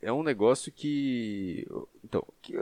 é 0.02 0.12
um 0.12 0.22
negócio 0.22 0.70
que. 0.70 1.66
Então, 2.04 2.22
que... 2.42 2.54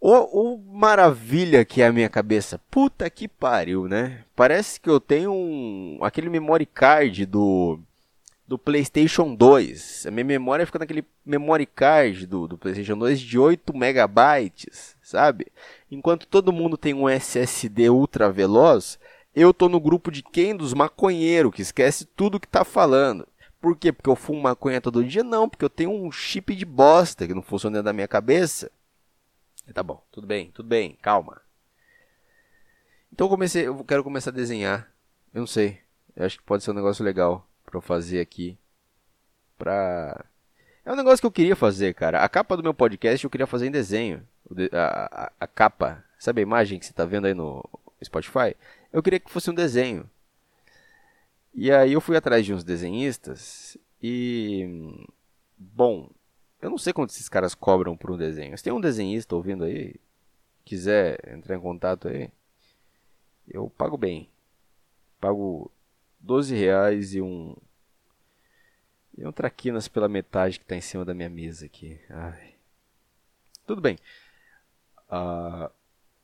O, 0.00 0.54
o, 0.54 0.58
maravilha 0.58 1.64
que 1.64 1.80
é 1.80 1.86
a 1.86 1.92
minha 1.92 2.08
cabeça. 2.08 2.58
Puta 2.70 3.08
que 3.08 3.28
pariu, 3.28 3.86
né? 3.86 4.24
Parece 4.34 4.80
que 4.80 4.90
eu 4.90 4.98
tenho 4.98 5.32
um, 5.32 5.98
aquele 6.02 6.28
memory 6.28 6.66
card 6.66 7.24
do, 7.24 7.78
do 8.46 8.58
PlayStation 8.58 9.32
2. 9.34 10.06
A 10.06 10.10
minha 10.10 10.24
memória 10.24 10.66
fica 10.66 10.78
naquele 10.78 11.04
memory 11.24 11.66
card 11.66 12.26
do, 12.26 12.48
do 12.48 12.58
PlayStation 12.58 12.98
2 12.98 13.20
de 13.20 13.38
8 13.38 13.76
megabytes, 13.76 14.96
sabe? 15.00 15.52
Enquanto 15.92 16.26
todo 16.26 16.54
mundo 16.54 16.78
tem 16.78 16.94
um 16.94 17.06
SSD 17.06 17.90
ultra 17.90 18.32
veloz, 18.32 18.98
eu 19.34 19.52
tô 19.52 19.68
no 19.68 19.78
grupo 19.78 20.10
de 20.10 20.22
quem? 20.22 20.56
Dos 20.56 20.72
maconheiros, 20.72 21.54
que 21.54 21.60
esquece 21.60 22.06
tudo 22.06 22.40
que 22.40 22.48
tá 22.48 22.64
falando. 22.64 23.28
Por 23.60 23.76
quê? 23.76 23.92
Porque 23.92 24.08
eu 24.08 24.16
fumo 24.16 24.40
maconha 24.40 24.80
todo 24.80 25.04
dia? 25.04 25.22
Não, 25.22 25.46
porque 25.46 25.62
eu 25.62 25.68
tenho 25.68 25.90
um 25.90 26.10
chip 26.10 26.56
de 26.56 26.64
bosta 26.64 27.26
que 27.26 27.34
não 27.34 27.42
funciona 27.42 27.74
dentro 27.74 27.84
da 27.84 27.92
minha 27.92 28.08
cabeça. 28.08 28.72
Tá 29.74 29.82
bom, 29.82 30.02
tudo 30.10 30.26
bem, 30.26 30.50
tudo 30.50 30.66
bem, 30.66 30.96
calma. 31.02 31.42
Então 33.12 33.26
eu 33.26 33.30
comecei, 33.30 33.66
eu 33.66 33.84
quero 33.84 34.02
começar 34.02 34.30
a 34.30 34.32
desenhar. 34.32 34.90
Eu 35.34 35.40
não 35.40 35.46
sei, 35.46 35.78
eu 36.16 36.24
acho 36.24 36.38
que 36.38 36.44
pode 36.44 36.64
ser 36.64 36.70
um 36.70 36.74
negócio 36.74 37.04
legal 37.04 37.46
para 37.66 37.76
eu 37.76 37.82
fazer 37.82 38.20
aqui. 38.20 38.58
Pra... 39.58 40.24
É 40.86 40.90
um 40.90 40.96
negócio 40.96 41.20
que 41.20 41.26
eu 41.26 41.30
queria 41.30 41.54
fazer, 41.54 41.92
cara. 41.92 42.24
A 42.24 42.28
capa 42.30 42.56
do 42.56 42.62
meu 42.62 42.72
podcast 42.72 43.22
eu 43.22 43.30
queria 43.30 43.46
fazer 43.46 43.66
em 43.66 43.70
desenho. 43.70 44.26
A, 44.72 45.32
a, 45.40 45.46
capa, 45.46 46.04
sabe 46.18 46.40
a 46.40 46.42
imagem 46.42 46.78
que 46.78 46.86
você 46.86 46.92
está 46.92 47.04
vendo 47.04 47.26
aí 47.26 47.34
no 47.34 47.64
Spotify? 48.02 48.56
Eu 48.92 49.02
queria 49.02 49.20
que 49.20 49.30
fosse 49.30 49.50
um 49.50 49.54
desenho. 49.54 50.08
E 51.54 51.70
aí 51.70 51.92
eu 51.92 52.00
fui 52.00 52.16
atrás 52.16 52.44
de 52.44 52.54
uns 52.54 52.64
desenhistas 52.64 53.76
e. 54.02 55.06
Bom, 55.58 56.10
eu 56.60 56.70
não 56.70 56.78
sei 56.78 56.92
quanto 56.92 57.10
esses 57.10 57.28
caras 57.28 57.54
cobram 57.54 57.96
por 57.96 58.10
um 58.10 58.16
desenho. 58.16 58.56
Se 58.56 58.64
tem 58.64 58.72
um 58.72 58.80
desenhista 58.80 59.34
ouvindo 59.36 59.64
aí, 59.64 59.96
quiser 60.64 61.18
entrar 61.28 61.56
em 61.56 61.60
contato 61.60 62.08
aí, 62.08 62.30
eu 63.48 63.68
pago 63.70 63.96
bem. 63.96 64.28
Pago 65.20 65.70
12 66.20 66.54
reais 66.54 67.14
e 67.14 67.20
um. 67.20 67.54
E 69.16 69.26
um 69.26 69.32
traquinas 69.32 69.88
pela 69.88 70.08
metade 70.08 70.58
que 70.58 70.64
está 70.64 70.74
em 70.74 70.80
cima 70.80 71.04
da 71.04 71.12
minha 71.12 71.28
mesa 71.28 71.66
aqui. 71.66 72.00
Ai. 72.08 72.54
Tudo 73.66 73.80
bem. 73.80 73.98
Uh, 75.12 75.70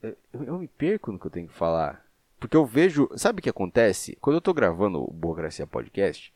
eu, 0.02 0.16
eu, 0.32 0.58
me 0.58 0.66
perco 0.66 1.12
no 1.12 1.18
que 1.18 1.26
eu 1.26 1.30
tenho 1.30 1.46
que 1.46 1.54
falar. 1.54 2.02
Porque 2.40 2.56
eu 2.56 2.64
vejo. 2.64 3.10
Sabe 3.16 3.40
o 3.40 3.42
que 3.42 3.50
acontece? 3.50 4.16
Quando 4.20 4.36
eu 4.36 4.38
estou 4.38 4.54
gravando 4.54 5.02
o 5.02 5.12
Burocracia 5.12 5.66
Podcast, 5.66 6.32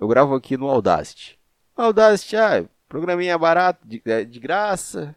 eu 0.00 0.08
gravo 0.08 0.34
aqui 0.34 0.56
no 0.56 0.68
Audacity. 0.68 1.38
Audacity, 1.76 2.36
ah, 2.36 2.64
programinha 2.88 3.38
barato, 3.38 3.86
de, 3.86 4.02
é, 4.06 4.24
de 4.24 4.40
graça. 4.40 5.14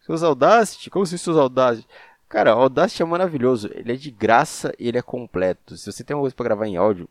Seus 0.00 0.22
Audacity? 0.22 0.90
Como 0.90 1.04
se 1.04 1.18
seus 1.18 1.36
Audacity? 1.36 1.88
Cara, 2.28 2.56
o 2.56 2.60
Audacity 2.60 3.02
é 3.02 3.06
maravilhoso. 3.06 3.68
Ele 3.74 3.92
é 3.92 3.96
de 3.96 4.10
graça 4.10 4.72
e 4.78 4.88
ele 4.88 4.98
é 4.98 5.02
completo. 5.02 5.76
Se 5.76 5.90
você 5.90 6.04
tem 6.04 6.14
uma 6.14 6.22
coisa 6.22 6.36
para 6.36 6.44
gravar 6.44 6.66
em 6.66 6.76
áudio, 6.76 7.08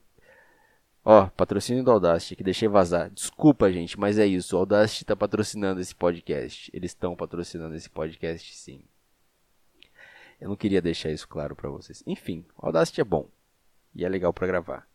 Ó, 1.04 1.26
patrocínio 1.30 1.84
do 1.84 1.90
Audacity, 1.90 2.36
que 2.36 2.44
deixei 2.44 2.68
vazar. 2.68 3.10
Desculpa, 3.10 3.72
gente, 3.72 4.00
mas 4.00 4.20
é 4.20 4.26
isso. 4.26 4.56
O 4.56 4.60
Audacity 4.60 5.04
tá 5.04 5.16
patrocinando 5.16 5.82
esse 5.82 5.96
podcast. 5.96 6.70
Eles 6.74 6.92
estão 6.92 7.16
patrocinando 7.16 7.76
esse 7.76 7.90
podcast, 7.90 8.56
sim. 8.56 8.84
Eu 10.42 10.50
não 10.50 10.56
queria 10.56 10.82
deixar 10.82 11.12
isso 11.12 11.28
claro 11.28 11.56
para 11.56 11.70
vocês. 11.70 12.04
Enfim, 12.08 12.44
o 12.58 12.66
Audacity 12.66 13.00
é 13.00 13.04
bom. 13.04 13.30
E 13.94 14.04
é 14.04 14.10
legal 14.10 14.34
para 14.34 14.48
gravar. 14.48 14.90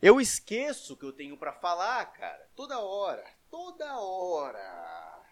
Eu 0.00 0.20
esqueço 0.20 0.92
o 0.92 0.96
que 0.96 1.06
eu 1.06 1.12
tenho 1.12 1.38
para 1.38 1.54
falar, 1.54 2.04
cara. 2.12 2.46
Toda 2.54 2.78
hora. 2.78 3.24
Toda 3.50 3.98
hora. 3.98 5.22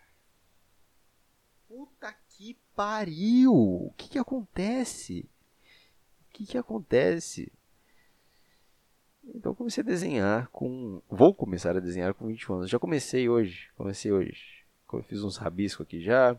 Puta 1.68 2.14
que 2.30 2.56
pariu. 2.74 3.52
O 3.52 3.92
que 3.94 4.08
que 4.08 4.18
acontece? 4.18 5.28
O 6.22 6.32
que 6.32 6.46
que 6.46 6.56
acontece? 6.56 7.52
Então 9.22 9.52
eu 9.52 9.56
comecei 9.56 9.82
a 9.82 9.86
desenhar 9.86 10.48
com. 10.48 11.02
Vou 11.10 11.34
começar 11.34 11.76
a 11.76 11.80
desenhar 11.80 12.14
com 12.14 12.26
21 12.26 12.54
anos. 12.54 12.70
Já 12.70 12.78
comecei 12.78 13.28
hoje. 13.28 13.70
Comecei 13.76 14.10
hoje. 14.10 14.64
fiz 15.06 15.22
uns 15.22 15.36
rabiscos 15.36 15.84
aqui 15.84 16.00
já. 16.00 16.34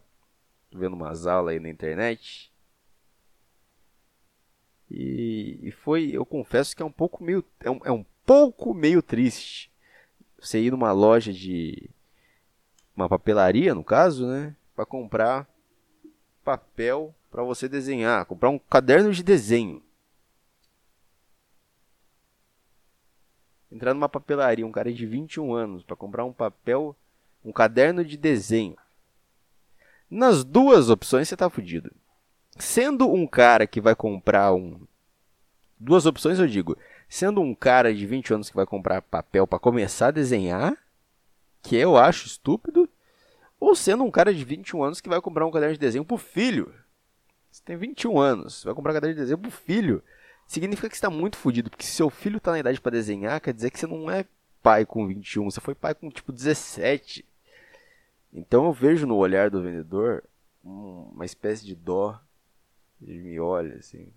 Tô 0.72 0.80
vendo 0.80 0.94
umas 0.94 1.28
aulas 1.28 1.54
aí 1.54 1.60
na 1.60 1.70
internet. 1.70 2.55
E, 4.90 5.60
e, 5.64 5.72
foi, 5.72 6.12
eu 6.12 6.26
confesso 6.26 6.76
que 6.76 6.82
é 6.82 6.86
um 6.86 6.92
pouco 6.92 7.24
meio, 7.24 7.44
é 7.60 7.72
um, 7.72 7.80
é 7.86 7.92
um 7.92 8.06
pouco 8.26 8.74
meio 8.74 9.02
triste 9.02 9.72
você 10.40 10.60
ir 10.60 10.72
numa 10.72 10.92
loja 10.92 11.34
de 11.34 11.90
uma 12.96 13.10
papelaria, 13.10 13.74
no 13.74 13.84
caso, 13.84 14.28
né, 14.28 14.56
para 14.76 14.86
comprar 14.86 15.48
papel 16.44 17.14
para 17.32 17.44
você 17.44 17.68
desenhar, 17.68 18.26
comprar 18.26 18.50
um 18.50 18.58
caderno 18.58 19.12
de 19.12 19.22
desenho. 19.22 19.84
Entrar 23.70 23.94
numa 23.94 24.08
papelaria, 24.08 24.66
um 24.66 24.72
cara 24.72 24.94
de 24.94 25.06
21 25.06 25.54
anos, 25.54 25.84
para 25.84 25.98
comprar 25.98 26.24
um 26.24 26.32
papel, 26.32 26.96
um 27.44 27.52
caderno 27.52 28.06
de 28.06 28.16
desenho. 28.16 28.78
Nas 30.10 30.46
duas 30.46 30.90
opções 30.90 31.28
você 31.28 31.36
tá 31.36 31.50
fudido. 31.50 31.92
Sendo 32.58 33.12
um 33.12 33.28
cara 33.28 33.68
que 33.68 33.82
vai 33.82 33.96
comprar 33.96 34.54
um. 34.54 34.80
Duas 35.80 36.06
opções 36.06 36.40
eu 36.40 36.48
digo. 36.48 36.78
Sendo 37.10 37.42
um 37.42 37.54
cara 37.54 37.94
de 37.94 38.06
20 38.06 38.34
anos 38.34 38.50
que 38.50 38.56
vai 38.56 38.66
comprar 38.66 39.02
papel 39.02 39.46
para 39.46 39.60
começar 39.60 40.08
a 40.08 40.12
desenhar, 40.12 40.76
que 41.62 41.76
eu 41.76 41.98
acho 41.98 42.28
estúpido, 42.28 42.90
ou 43.60 43.76
sendo 43.76 44.04
um 44.04 44.12
cara 44.12 44.34
de 44.34 44.44
21 44.44 44.84
anos 44.84 45.02
que 45.02 45.10
vai 45.10 45.22
comprar 45.22 45.46
um 45.46 45.52
caderno 45.52 45.74
de 45.74 45.80
desenho 45.80 46.06
pro 46.06 46.18
filho. 46.18 46.74
Você 47.52 47.62
tem 47.64 47.78
21 47.78 48.20
anos, 48.20 48.64
vai 48.64 48.74
comprar 48.74 48.92
um 48.92 48.96
caderno 48.96 49.16
de 49.16 49.22
desenho 49.22 49.38
pro 49.38 49.52
filho. 49.52 50.04
Significa 50.48 50.90
que 50.90 50.96
está 50.96 51.10
muito 51.10 51.38
fodido, 51.38 51.70
porque 51.70 51.86
se 51.86 51.92
seu 51.92 52.10
filho 52.10 52.38
está 52.38 52.52
na 52.52 52.60
idade 52.60 52.80
para 52.80 52.92
desenhar, 52.92 53.42
quer 53.42 53.54
dizer 53.54 53.72
que 53.72 53.80
você 53.80 53.88
não 53.88 54.10
é 54.10 54.26
pai 54.62 54.86
com 54.86 55.08
21, 55.08 55.46
você 55.50 55.62
foi 55.62 55.76
pai 55.76 55.94
com 55.94 56.10
tipo 56.10 56.32
17. 56.32 57.26
Então 58.34 58.66
eu 58.66 58.74
vejo 58.74 59.08
no 59.08 59.16
olhar 59.16 59.50
do 59.50 59.62
vendedor 59.62 60.24
uma 60.64 61.26
espécie 61.26 61.66
de 61.66 61.76
dó. 61.76 62.20
Ele 63.02 63.20
me 63.20 63.40
olha 63.40 63.76
assim. 63.76 64.12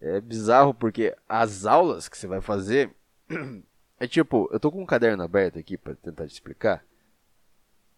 É 0.00 0.20
bizarro 0.20 0.72
porque 0.72 1.14
as 1.28 1.66
aulas 1.66 2.08
que 2.08 2.16
você 2.16 2.26
vai 2.26 2.40
fazer 2.40 2.90
é 4.00 4.06
tipo, 4.06 4.48
eu 4.52 4.58
tô 4.58 4.72
com 4.72 4.82
um 4.82 4.86
caderno 4.86 5.22
aberto 5.22 5.58
aqui 5.58 5.76
para 5.76 5.94
tentar 5.94 6.26
te 6.26 6.32
explicar. 6.32 6.84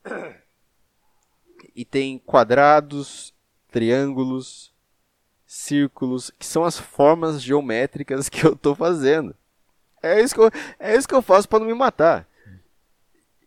E 1.76 1.84
tem 1.84 2.18
quadrados, 2.18 3.32
triângulos, 3.70 4.74
círculos, 5.46 6.30
que 6.38 6.44
são 6.44 6.64
as 6.64 6.78
formas 6.78 7.40
geométricas 7.40 8.28
que 8.30 8.44
eu 8.44 8.56
tô 8.56 8.74
fazendo. 8.74 9.34
É 10.02 10.20
isso 10.20 10.34
que 10.34 10.40
eu, 10.40 10.50
é 10.78 10.96
isso 10.96 11.08
que 11.08 11.14
eu 11.14 11.22
faço 11.22 11.48
para 11.48 11.60
não 11.60 11.66
me 11.66 11.74
matar. 11.74 12.28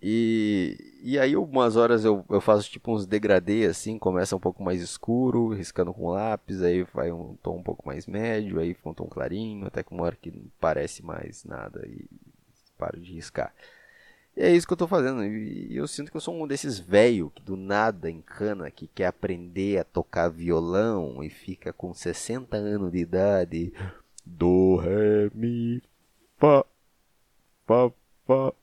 E, 0.07 0.99
e 1.01 1.17
aí 1.17 1.35
umas 1.35 1.75
horas 1.75 2.05
eu, 2.05 2.23
eu 2.29 2.39
faço 2.39 2.69
tipo 2.69 2.93
uns 2.93 3.07
degradê 3.07 3.65
assim, 3.65 3.97
começa 3.97 4.35
um 4.35 4.39
pouco 4.39 4.61
mais 4.61 4.79
escuro, 4.79 5.49
riscando 5.49 5.91
com 5.91 6.11
lápis, 6.11 6.61
aí 6.61 6.83
vai 6.93 7.11
um 7.11 7.35
tom 7.41 7.57
um 7.57 7.63
pouco 7.63 7.87
mais 7.87 8.05
médio, 8.05 8.59
aí 8.59 8.75
fica 8.75 8.87
um 8.87 8.93
tom 8.93 9.07
clarinho, 9.07 9.65
até 9.65 9.81
que 9.81 9.91
uma 9.91 10.03
hora 10.03 10.15
que 10.15 10.29
não 10.29 10.43
parece 10.59 11.03
mais 11.03 11.43
nada 11.43 11.83
e 11.87 12.05
paro 12.77 12.99
de 12.99 13.13
riscar. 13.13 13.51
E 14.37 14.43
é 14.43 14.51
isso 14.55 14.67
que 14.67 14.73
eu 14.73 14.77
tô 14.77 14.87
fazendo. 14.87 15.25
E 15.25 15.75
eu 15.75 15.87
sinto 15.87 16.11
que 16.11 16.17
eu 16.17 16.21
sou 16.21 16.39
um 16.39 16.45
desses 16.45 16.77
velho 16.77 17.31
que 17.31 17.41
do 17.41 17.57
nada 17.57 18.07
encana, 18.11 18.69
que 18.69 18.85
quer 18.85 19.07
aprender 19.07 19.79
a 19.79 19.83
tocar 19.83 20.29
violão 20.29 21.23
e 21.23 21.31
fica 21.31 21.73
com 21.73 21.95
60 21.95 22.55
anos 22.57 22.91
de 22.91 22.99
idade. 22.99 23.73
Do, 24.23 24.75
ré, 24.75 25.31
mi, 25.33 25.81
fá, 26.37 26.63
fá, 27.65 27.91
fá, 28.27 28.53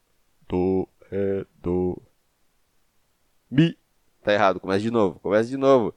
do, 0.49 0.88
ré, 1.12 1.47
do, 1.61 2.00
mi. 3.50 3.76
Tá 4.23 4.33
errado, 4.33 4.61
começa 4.61 4.81
de 4.81 4.90
novo, 4.90 5.21
começa 5.21 5.49
de 5.49 5.57
novo. 5.57 5.95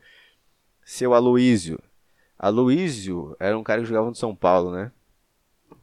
Seu 0.84 1.14
Aloísio. 1.14 1.80
Aloísio 2.38 3.36
era 3.40 3.58
um 3.58 3.64
cara 3.64 3.82
que 3.82 3.88
jogava 3.88 4.08
no 4.08 4.16
São 4.16 4.36
Paulo, 4.36 4.72
né? 4.72 4.92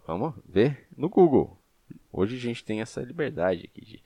Vamos 0.07 0.35
ver 0.45 0.87
no 0.97 1.09
Google. 1.09 1.59
Hoje 2.13 2.37
a 2.37 2.41
gente 2.41 2.65
tem 2.65 2.81
essa 2.81 3.01
liberdade 3.01 3.65
aqui 3.65 3.85
de 3.85 4.03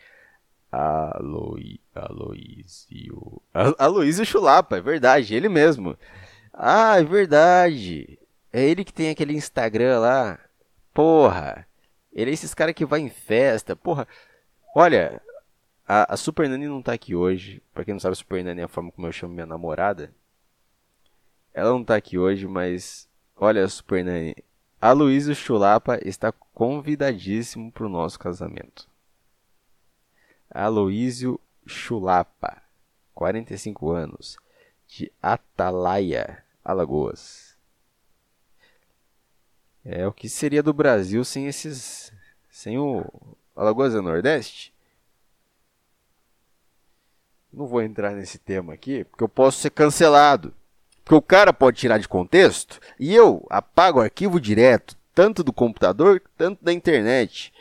Aloi, 0.70 1.80
Aloísio. 1.94 3.42
Aloísio 3.78 4.24
Chulapa, 4.24 4.76
é 4.76 4.80
verdade, 4.80 5.34
ele 5.34 5.48
mesmo. 5.48 5.96
Ah, 6.52 6.98
é 6.98 7.04
verdade. 7.04 8.18
É 8.52 8.62
ele 8.62 8.84
que 8.84 8.92
tem 8.92 9.10
aquele 9.10 9.34
Instagram 9.34 9.98
lá. 10.00 10.38
Porra. 10.94 11.66
Ele 12.12 12.30
é 12.30 12.34
esses 12.34 12.54
caras 12.54 12.74
que 12.74 12.86
vai 12.86 13.00
em 13.00 13.10
festa. 13.10 13.74
Porra. 13.74 14.06
Olha, 14.78 15.22
a, 15.88 16.12
a 16.12 16.16
Super 16.18 16.50
Nani 16.50 16.68
não 16.68 16.82
tá 16.82 16.92
aqui 16.92 17.14
hoje. 17.14 17.62
Pra 17.72 17.82
quem 17.82 17.94
não 17.94 17.98
sabe, 17.98 18.12
a 18.12 18.16
Super 18.16 18.44
Nani 18.44 18.60
é 18.60 18.64
a 18.64 18.68
forma 18.68 18.92
como 18.92 19.06
eu 19.06 19.12
chamo 19.12 19.32
minha 19.32 19.46
namorada. 19.46 20.12
Ela 21.54 21.70
não 21.70 21.82
tá 21.82 21.96
aqui 21.96 22.18
hoje, 22.18 22.46
mas. 22.46 23.08
Olha, 23.34 23.66
Super 23.68 24.04
Nani. 24.04 24.36
Aloysio 24.78 25.34
Chulapa 25.34 25.98
está 26.06 26.30
convidadíssimo 26.30 27.72
para 27.72 27.86
o 27.86 27.88
nosso 27.88 28.18
casamento. 28.18 28.86
Aloysio 30.50 31.40
Chulapa, 31.66 32.60
45 33.14 33.90
anos, 33.92 34.36
de 34.86 35.10
Atalaia, 35.22 36.44
Alagoas. 36.62 37.56
É 39.82 40.06
o 40.06 40.12
que 40.12 40.28
seria 40.28 40.62
do 40.62 40.74
Brasil 40.74 41.24
sem 41.24 41.46
esses. 41.46 42.12
sem 42.50 42.78
o. 42.78 43.06
Alagoas 43.56 43.94
é 43.94 44.00
Nordeste? 44.02 44.72
Não 47.50 47.66
vou 47.66 47.80
entrar 47.80 48.12
nesse 48.14 48.38
tema 48.38 48.74
aqui, 48.74 49.04
porque 49.04 49.24
eu 49.24 49.28
posso 49.28 49.58
ser 49.58 49.70
cancelado. 49.70 50.52
Porque 51.02 51.14
o 51.14 51.22
cara 51.22 51.52
pode 51.52 51.78
tirar 51.78 51.98
de 51.98 52.06
contexto 52.06 52.78
e 52.98 53.14
eu 53.14 53.46
apago 53.48 53.98
o 53.98 54.02
arquivo 54.02 54.38
direto, 54.38 54.96
tanto 55.14 55.42
do 55.42 55.52
computador, 55.52 56.20
tanto 56.36 56.62
da 56.62 56.72
internet. 56.72 57.52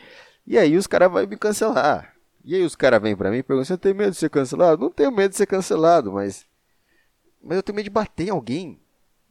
E 0.46 0.58
aí 0.58 0.76
os 0.76 0.86
caras 0.86 1.10
vão 1.10 1.26
me 1.26 1.36
cancelar. 1.36 2.14
E 2.44 2.54
aí 2.54 2.62
os 2.62 2.76
caras 2.76 3.00
vêm 3.00 3.16
pra 3.16 3.30
mim 3.30 3.38
e 3.38 3.42
perguntam: 3.42 3.64
Você 3.64 3.78
tem 3.78 3.94
medo 3.94 4.10
de 4.10 4.18
ser 4.18 4.28
cancelado? 4.28 4.82
Não 4.82 4.90
tenho 4.90 5.10
medo 5.10 5.30
de 5.30 5.36
ser 5.36 5.46
cancelado, 5.46 6.12
mas. 6.12 6.44
Mas 7.42 7.56
eu 7.56 7.62
tenho 7.62 7.76
medo 7.76 7.84
de 7.84 7.90
bater 7.90 8.26
em 8.26 8.30
alguém. 8.30 8.78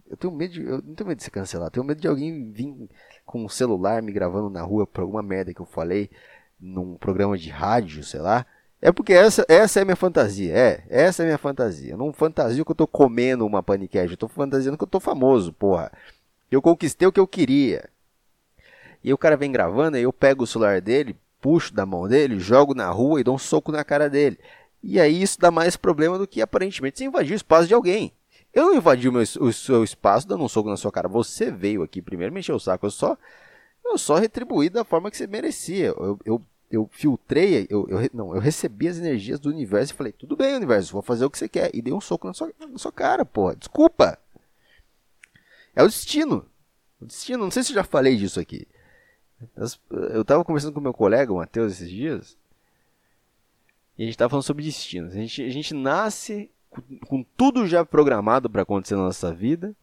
Eu 0.08 0.18
tenho 0.18 0.34
medo 0.34 0.54
de, 0.54 0.64
eu 0.64 0.82
não 0.82 0.96
tenho 0.96 1.08
medo 1.08 1.18
de 1.18 1.24
ser 1.24 1.32
cancelado. 1.32 1.68
Eu 1.68 1.72
tenho 1.72 1.86
medo 1.86 2.02
de 2.02 2.08
alguém 2.08 2.52
vir 2.52 2.90
com 3.26 3.46
um 3.46 3.50
celular 3.50 4.02
me 4.02 4.12
gravando 4.12 4.50
na 4.50 4.62
rua 4.62 4.88
por 4.88 5.02
alguma 5.02 5.22
merda 5.22 5.54
que 5.54 5.62
eu 5.62 5.66
falei 5.66 6.10
num 6.60 6.96
programa 6.96 7.38
de 7.38 7.50
rádio, 7.50 8.04
sei 8.04 8.20
lá. 8.20 8.46
É 8.82 8.92
porque 8.92 9.14
essa, 9.14 9.46
essa 9.48 9.80
é 9.80 9.82
a 9.82 9.86
minha 9.86 9.96
fantasia. 9.96 10.54
É, 10.56 10.84
essa 10.90 11.24
é 11.24 11.26
a 11.26 11.28
minha 11.28 11.38
fantasia. 11.38 11.94
Eu 11.94 11.98
não 11.98 12.14
fantasio 12.14 12.64
que 12.64 12.72
eu 12.72 12.76
tô 12.76 12.88
comendo 12.88 13.46
uma 13.46 13.64
paniquete. 13.64 14.12
Eu 14.12 14.18
tô 14.18 14.28
fantasiando 14.28 14.78
que 14.78 14.84
eu 14.84 14.88
tô 14.88 15.00
famoso, 15.00 15.52
porra. 15.54 15.92
Eu 16.52 16.62
conquistei 16.62 17.08
o 17.08 17.12
que 17.12 17.20
eu 17.20 17.28
queria. 17.28 17.90
E 19.04 19.14
o 19.14 19.18
cara 19.18 19.38
vem 19.38 19.52
gravando, 19.52 19.98
aí 19.98 20.04
eu 20.04 20.14
pego 20.14 20.44
o 20.44 20.48
celular 20.48 20.82
dele, 20.82 21.16
puxo 21.40 21.74
da 21.74 21.86
mão 21.86 22.08
dele, 22.08 22.40
jogo 22.40 22.74
na 22.74 22.90
rua 22.90 23.22
e 23.22 23.24
dou 23.24 23.36
um 23.36 23.40
soco 23.40 23.72
na 23.72 23.84
cara 23.84 24.10
dele. 24.10 24.40
E 24.82 25.00
aí 25.00 25.22
isso 25.22 25.40
dá 25.40 25.52
mais 25.52 25.76
problema 25.76 26.18
do 26.18 26.28
que 26.28 26.42
aparentemente 26.42 26.98
você 26.98 27.06
invadir 27.06 27.34
o 27.34 27.36
espaço 27.36 27.68
de 27.68 27.74
alguém. 27.74 28.14
Eu 28.54 28.66
não 28.66 28.76
invadi 28.76 29.10
o, 29.10 29.12
meu, 29.12 29.22
o 29.22 29.52
seu 29.52 29.84
espaço 29.84 30.28
dando 30.28 30.44
um 30.44 30.48
soco 30.48 30.70
na 30.70 30.78
sua 30.78 30.92
cara. 30.92 31.08
Você 31.08 31.52
veio 31.52 31.84
aqui 31.84 32.02
primeiro 32.02 32.34
mexeu 32.34 32.56
o 32.56 32.60
saco. 32.60 32.86
Eu 32.86 32.92
só, 32.92 33.18
eu 33.92 33.98
só 33.98 34.16
retribuí 34.16 34.70
da 34.70 34.84
forma 34.84 35.12
que 35.12 35.18
você 35.18 35.28
merecia. 35.28 35.88
Eu, 35.88 36.20
eu 36.26 36.42
eu 36.70 36.90
filtrei, 36.92 37.68
eu, 37.70 37.88
eu, 37.88 38.10
não, 38.14 38.34
eu 38.34 38.42
recebi 38.42 38.88
as 38.88 38.98
energias 38.98 39.40
do 39.40 39.50
universo 39.50 39.94
e 39.94 39.96
falei, 39.96 40.12
tudo 40.12 40.36
bem, 40.36 40.56
universo, 40.56 40.92
vou 40.92 41.02
fazer 41.02 41.24
o 41.26 41.30
que 41.30 41.38
você 41.38 41.48
quer. 41.48 41.70
E 41.74 41.82
dei 41.82 41.94
um 41.94 42.02
soco 42.02 42.28
na 42.28 42.34
sua, 42.34 42.52
na 42.60 42.78
sua 42.78 42.92
cara, 42.92 43.24
porra. 43.24 43.56
Desculpa. 43.56 44.18
É 45.76 45.84
o 45.84 45.88
destino. 45.88 46.46
O 47.00 47.06
destino, 47.06 47.44
não 47.44 47.52
sei 47.52 47.64
se 47.64 47.72
eu 47.72 47.76
já 47.76 47.84
falei 47.84 48.18
disso 48.18 48.40
aqui. 48.40 48.68
Eu 49.90 50.26
tava 50.26 50.44
conversando 50.44 50.74
com 50.74 50.82
meu 50.82 50.94
colega, 50.94 51.32
o 51.32 51.38
Matheus, 51.38 51.74
esses 51.74 51.90
dias. 51.90 52.38
E 53.98 54.04
a 54.04 54.06
gente 54.06 54.18
tava 54.18 54.30
falando 54.30 54.44
sobre 54.46 54.64
destinos. 54.64 55.14
A 55.14 55.16
gente, 55.16 55.44
a 55.44 55.50
gente 55.50 55.74
nasce 55.74 56.50
com, 56.70 56.82
com 57.06 57.24
tudo 57.38 57.68
já 57.68 57.86
programado 57.86 58.50
para 58.50 58.64
acontecer 58.64 58.96
na 58.96 59.04
nossa 59.04 59.34
vida 59.34 59.76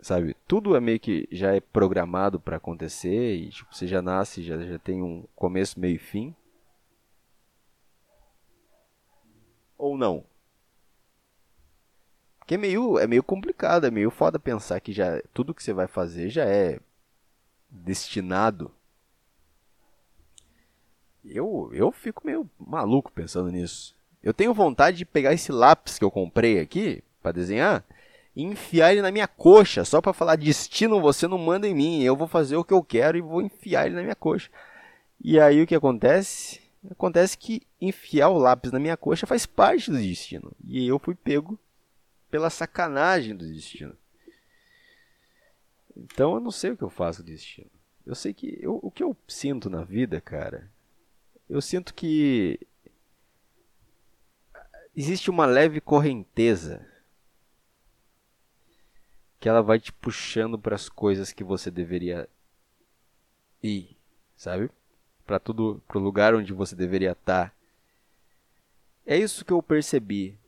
sabe? 0.00 0.36
Tudo 0.46 0.76
é 0.76 0.80
meio 0.80 1.00
que 1.00 1.28
já 1.30 1.54
é 1.54 1.60
programado 1.60 2.38
para 2.40 2.56
acontecer 2.56 3.34
e 3.34 3.50
tipo, 3.50 3.74
você 3.74 3.86
já 3.86 4.02
nasce, 4.02 4.42
já, 4.42 4.58
já 4.58 4.78
tem 4.78 5.02
um 5.02 5.24
começo, 5.34 5.78
meio 5.80 5.96
e 5.96 5.98
fim. 5.98 6.34
Ou 9.78 9.96
não? 9.96 10.24
Porque 12.38 12.54
é 12.54 12.58
meio, 12.58 12.98
é 12.98 13.06
meio 13.06 13.22
complicado, 13.22 13.86
é 13.86 13.90
meio 13.90 14.10
foda 14.10 14.38
pensar 14.38 14.80
que 14.80 14.92
já 14.92 15.20
tudo 15.34 15.54
que 15.54 15.62
você 15.62 15.72
vai 15.72 15.86
fazer 15.86 16.30
já 16.30 16.44
é 16.44 16.78
destinado. 17.68 18.72
Eu, 21.24 21.70
eu 21.72 21.90
fico 21.90 22.24
meio 22.24 22.48
maluco 22.56 23.10
pensando 23.10 23.50
nisso. 23.50 23.96
Eu 24.22 24.32
tenho 24.32 24.54
vontade 24.54 24.96
de 24.96 25.04
pegar 25.04 25.32
esse 25.32 25.50
lápis 25.50 25.98
que 25.98 26.04
eu 26.04 26.10
comprei 26.10 26.60
aqui 26.60 27.02
para 27.20 27.32
desenhar 27.32 27.84
e 28.36 28.42
enfiar 28.42 28.92
ele 28.92 29.00
na 29.00 29.10
minha 29.10 29.26
coxa, 29.26 29.82
só 29.82 30.02
para 30.02 30.12
falar 30.12 30.36
destino 30.36 31.00
você 31.00 31.26
não 31.26 31.38
manda 31.38 31.66
em 31.66 31.74
mim, 31.74 32.02
eu 32.02 32.14
vou 32.14 32.28
fazer 32.28 32.54
o 32.56 32.62
que 32.62 32.74
eu 32.74 32.84
quero 32.84 33.16
e 33.16 33.22
vou 33.22 33.40
enfiar 33.40 33.86
ele 33.86 33.94
na 33.94 34.02
minha 34.02 34.14
coxa. 34.14 34.50
E 35.18 35.40
aí 35.40 35.62
o 35.62 35.66
que 35.66 35.74
acontece? 35.74 36.60
Acontece 36.90 37.38
que 37.38 37.66
enfiar 37.80 38.28
o 38.28 38.36
lápis 38.36 38.70
na 38.70 38.78
minha 38.78 38.96
coxa 38.96 39.26
faz 39.26 39.46
parte 39.46 39.90
do 39.90 39.96
destino. 39.96 40.52
E 40.62 40.86
eu 40.86 40.98
fui 40.98 41.14
pego 41.14 41.58
pela 42.30 42.50
sacanagem 42.50 43.34
do 43.34 43.50
destino. 43.50 43.96
Então 45.96 46.34
eu 46.34 46.40
não 46.40 46.50
sei 46.50 46.72
o 46.72 46.76
que 46.76 46.84
eu 46.84 46.90
faço 46.90 47.22
destino. 47.22 47.70
Eu 48.04 48.14
sei 48.14 48.34
que 48.34 48.58
eu, 48.60 48.78
o 48.82 48.90
que 48.90 49.02
eu 49.02 49.16
sinto 49.26 49.70
na 49.70 49.82
vida, 49.82 50.20
cara, 50.20 50.70
eu 51.48 51.62
sinto 51.62 51.94
que 51.94 52.60
existe 54.94 55.30
uma 55.30 55.46
leve 55.46 55.80
correnteza 55.80 56.86
que 59.38 59.48
ela 59.48 59.62
vai 59.62 59.78
te 59.78 59.92
puxando 59.92 60.58
para 60.58 60.74
as 60.74 60.88
coisas 60.88 61.32
que 61.32 61.44
você 61.44 61.70
deveria 61.70 62.28
ir, 63.62 63.96
sabe? 64.36 64.70
Para 65.26 65.38
tudo, 65.38 65.82
pro 65.86 65.98
lugar 65.98 66.34
onde 66.34 66.52
você 66.52 66.74
deveria 66.74 67.12
estar. 67.12 67.50
Tá. 67.50 67.56
É 69.04 69.16
isso 69.16 69.44
que 69.44 69.52
eu 69.52 69.62
percebi. 69.62 70.38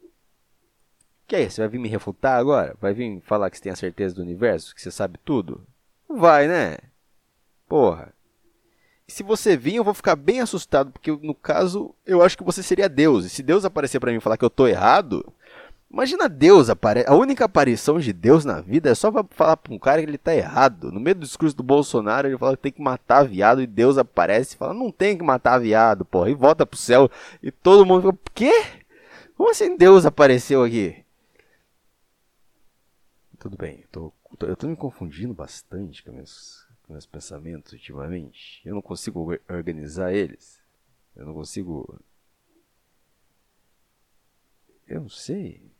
Que 1.27 1.37
é 1.37 1.43
isso? 1.43 1.57
Você 1.57 1.61
vai 1.61 1.69
vir 1.69 1.79
me 1.79 1.89
refutar 1.89 2.39
agora? 2.39 2.77
Vai 2.81 2.95
vir 2.95 3.21
falar 3.21 3.51
que 3.51 3.57
você 3.57 3.65
tem 3.65 3.73
a 3.73 3.77
certeza 3.77 4.15
do 4.15 4.23
universo, 4.23 4.75
que 4.75 4.81
você 4.81 4.91
sabe 4.91 5.19
tudo? 5.25 5.67
Vai, 6.09 6.49
né? 6.49 6.79
Porra. 7.69 8.15
Se 9.07 9.23
você 9.23 9.57
vir, 9.57 9.77
eu 9.77 9.85
vou 9.85 9.95
ficar 9.95 10.17
bem 10.17 10.41
assustado, 10.41 10.91
porque 10.91 11.11
no 11.11 11.35
caso, 11.35 11.95
eu 12.05 12.23
acho 12.23 12.37
que 12.37 12.45
você 12.45 12.63
seria 12.63 12.89
Deus. 12.89 13.25
E 13.25 13.31
se 13.31 13.43
Deus 13.43 13.65
aparecer 13.65 14.01
para 14.01 14.11
mim 14.11 14.19
e 14.19 14.21
falar 14.21 14.37
que 14.37 14.45
eu 14.45 14.51
tô 14.51 14.67
errado, 14.67 15.33
Imagina 15.91 16.29
Deus 16.29 16.69
aparecer. 16.69 17.09
A 17.09 17.15
única 17.15 17.47
aparição 17.47 17.99
de 17.99 18.13
Deus 18.13 18.45
na 18.45 18.61
vida 18.61 18.91
é 18.91 18.95
só 18.95 19.11
pra 19.11 19.25
falar 19.31 19.57
pra 19.57 19.73
um 19.73 19.79
cara 19.79 20.03
que 20.03 20.09
ele 20.09 20.19
tá 20.19 20.35
errado. 20.35 20.93
No 20.93 21.01
meio 21.01 21.17
do 21.17 21.25
discurso 21.25 21.57
do 21.57 21.63
Bolsonaro, 21.63 22.29
ele 22.29 22.37
fala 22.37 22.57
que 22.57 22.63
tem 22.63 22.73
que 22.73 22.83
matar 22.83 23.25
viado 23.25 23.63
e 23.63 23.67
Deus 23.67 23.97
aparece 23.97 24.55
e 24.55 24.59
fala: 24.59 24.75
não 24.75 24.93
tem 24.93 25.17
que 25.17 25.25
matar 25.25 25.59
viado, 25.59 26.05
porra. 26.05 26.31
E 26.31 26.35
volta 26.35 26.67
pro 26.67 26.79
céu 26.79 27.11
e 27.43 27.51
todo 27.51 27.87
mundo 27.87 28.13
fica: 28.13 28.19
quê? 28.35 28.53
Como 29.35 29.51
assim 29.51 29.77
Deus 29.77 30.05
apareceu 30.05 30.63
aqui? 30.63 31.05
Tudo 33.39 33.57
bem, 33.57 33.81
eu 33.81 33.89
tô, 33.89 34.13
eu 34.41 34.57
tô 34.57 34.67
me 34.67 34.77
confundindo 34.77 35.33
bastante 35.33 36.03
com 36.03 36.11
meus, 36.13 36.67
com 36.83 36.93
meus 36.93 37.07
pensamentos 37.07 37.73
ultimamente. 37.73 38.61
Eu 38.65 38.75
não 38.75 38.83
consigo 38.83 39.39
organizar 39.49 40.13
eles. 40.13 40.61
Eu 41.17 41.25
não 41.25 41.35
consigo. 41.35 41.99
Eu 44.87 45.03
não 45.03 45.09
sei. 45.09 45.78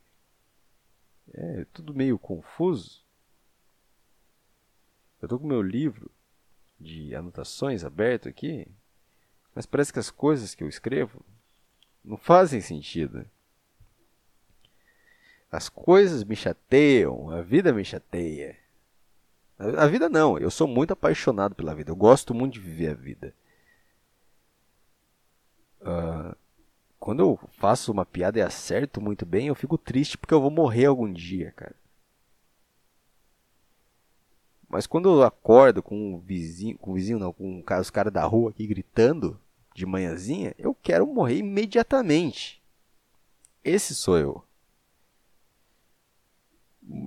É 1.35 1.67
tudo 1.73 1.95
meio 1.95 2.19
confuso. 2.19 3.03
Eu 5.21 5.27
estou 5.27 5.39
com 5.39 5.47
meu 5.47 5.63
livro 5.63 6.11
de 6.79 7.15
anotações 7.15 7.85
aberto 7.85 8.29
aqui, 8.29 8.67
mas 9.55 9.67
parece 9.67 9.93
que 9.93 9.99
as 9.99 10.11
coisas 10.11 10.55
que 10.55 10.63
eu 10.63 10.69
escrevo 10.69 11.25
não 12.05 12.17
fazem 12.17 12.61
sentido. 12.61 13.27
As 15.51 15.69
coisas 15.69 16.23
me 16.25 16.37
chateiam, 16.37 17.31
a 17.31 17.43
vida 17.43 17.73
me 17.73 17.85
chateia. 17.85 18.57
A 19.59 19.87
vida 19.87 20.09
não, 20.09 20.39
eu 20.39 20.51
sou 20.51 20.69
muito 20.69 20.93
apaixonado 20.93 21.55
pela 21.55 21.75
vida, 21.75 21.91
eu 21.91 21.97
gosto 21.97 22.33
muito 22.33 22.55
de 22.55 22.61
viver 22.61 22.91
a 22.91 22.95
vida. 22.95 23.35
Uh, 25.81 26.28
quando 27.09 27.21
eu 27.21 27.41
faço 27.53 27.91
uma 27.91 28.05
piada 28.05 28.39
e 28.39 28.43
acerto 28.43 29.01
muito 29.01 29.25
bem, 29.25 29.47
eu 29.47 29.55
fico 29.55 29.79
triste 29.79 30.19
porque 30.19 30.35
eu 30.35 30.43
vou 30.43 30.51
morrer 30.51 30.85
algum 30.85 31.11
dia, 31.11 31.53
cara. 31.53 31.75
Mas 34.69 34.87
quando 34.87 35.09
eu 35.09 35.23
acordo 35.23 35.83
com 35.83 36.13
o 36.13 36.19
vizinho, 36.19 36.77
com 36.77 36.91
o 36.91 36.95
vizinho 36.95 37.19
não, 37.19 37.33
com 37.33 37.65
os 37.81 37.89
caras 37.89 38.13
da 38.13 38.23
rua 38.27 38.51
aqui 38.51 38.67
gritando 38.67 39.41
de 39.75 39.87
manhãzinha, 39.87 40.55
eu 40.59 40.75
quero 40.75 41.07
morrer 41.07 41.39
imediatamente. 41.39 42.63
Esse 43.65 43.95
sou 43.95 44.19
eu. 44.19 44.45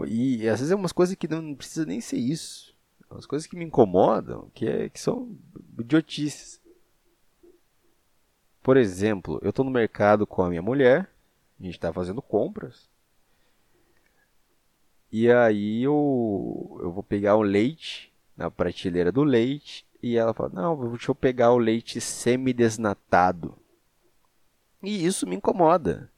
E 0.08 0.50
às 0.50 0.62
vezes 0.62 0.72
é 0.72 0.76
umas 0.76 0.92
coisas 0.92 1.14
que 1.14 1.28
não 1.28 1.54
precisa 1.54 1.86
nem 1.86 2.02
ser 2.02 2.18
isso. 2.18 2.76
Umas 3.08 3.28
coisas 3.28 3.48
que 3.48 3.56
me 3.56 3.66
incomodam, 3.66 4.50
que, 4.56 4.66
é, 4.66 4.90
que 4.90 5.00
são 5.00 5.38
idiotices. 5.78 6.60
Por 8.62 8.78
exemplo, 8.78 9.40
eu 9.42 9.50
estou 9.50 9.66
no 9.66 9.72
mercado 9.72 10.28
com 10.28 10.44
a 10.44 10.50
minha 10.50 10.62
mulher, 10.62 11.10
a 11.60 11.64
gente 11.64 11.76
está 11.76 11.92
fazendo 11.92 12.22
compras. 12.22 12.90
E 15.12 15.30
aí 15.32 15.84
eu, 15.84 16.80
eu 16.82 16.92
vou 16.92 17.04
pegar 17.04 17.36
o 17.36 17.42
leite 17.42 18.14
na 18.38 18.50
prateleira 18.50 19.12
do 19.12 19.24
leite 19.24 19.86
e 20.02 20.16
ela 20.16 20.34
fala: 20.34 20.52
Não, 20.54 20.90
deixa 20.92 21.12
eu 21.12 21.16
pegar 21.16 21.52
o 21.52 21.58
leite 21.58 22.00
semi-desnatado. 22.00 23.56
E 24.82 25.06
isso 25.06 25.28
me 25.28 25.36
incomoda. 25.36 26.10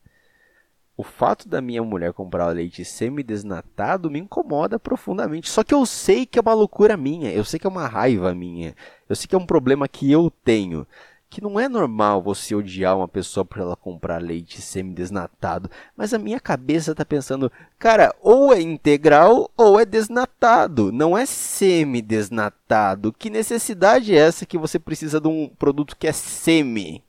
O 0.96 1.04
fato 1.04 1.50
da 1.50 1.60
minha 1.60 1.82
mulher 1.82 2.14
comprar 2.14 2.48
o 2.48 2.54
leite 2.54 2.86
semi-desnatado 2.86 4.12
me 4.12 4.20
incomoda 4.20 4.78
profundamente. 4.78 5.50
Só 5.50 5.64
que 5.64 5.74
eu 5.74 5.86
sei 5.88 6.26
que 6.26 6.38
é 6.38 6.42
uma 6.42 6.54
loucura 6.54 6.96
minha, 6.96 7.32
eu 7.32 7.44
sei 7.44 7.60
que 7.60 7.66
é 7.66 7.70
uma 7.70 7.88
raiva 7.88 8.36
minha, 8.36 8.76
eu 9.10 9.16
sei 9.16 9.28
que 9.28 9.34
é 9.34 9.38
um 9.38 9.46
problema 9.46 9.88
que 9.88 10.12
eu 10.12 10.30
tenho 10.30 10.86
que 11.34 11.42
não 11.42 11.60
é 11.60 11.68
normal 11.68 12.22
você 12.22 12.54
odiar 12.54 12.96
uma 12.96 13.08
pessoa 13.08 13.44
por 13.44 13.58
ela 13.58 13.76
comprar 13.76 14.22
leite 14.22 14.62
semi-desnatado, 14.62 15.68
mas 15.98 16.14
a 16.14 16.20
minha 16.20 16.40
cabeça 16.40 16.94
tá 16.94 17.04
pensando, 17.04 17.52
cara, 17.80 18.14
ou 18.22 18.54
é 18.54 18.62
integral 18.62 19.50
ou 19.58 19.80
é 19.80 19.84
desnatado, 19.84 20.92
não 20.92 21.18
é 21.18 21.26
semi-desnatado. 21.26 23.12
Que 23.12 23.32
necessidade 23.32 24.16
é 24.16 24.20
essa 24.20 24.46
que 24.46 24.60
você 24.60 24.78
precisa 24.78 25.20
de 25.20 25.28
um 25.28 25.50
produto 25.50 25.98
que 25.98 26.06
é 26.06 26.12
semi? 26.12 27.04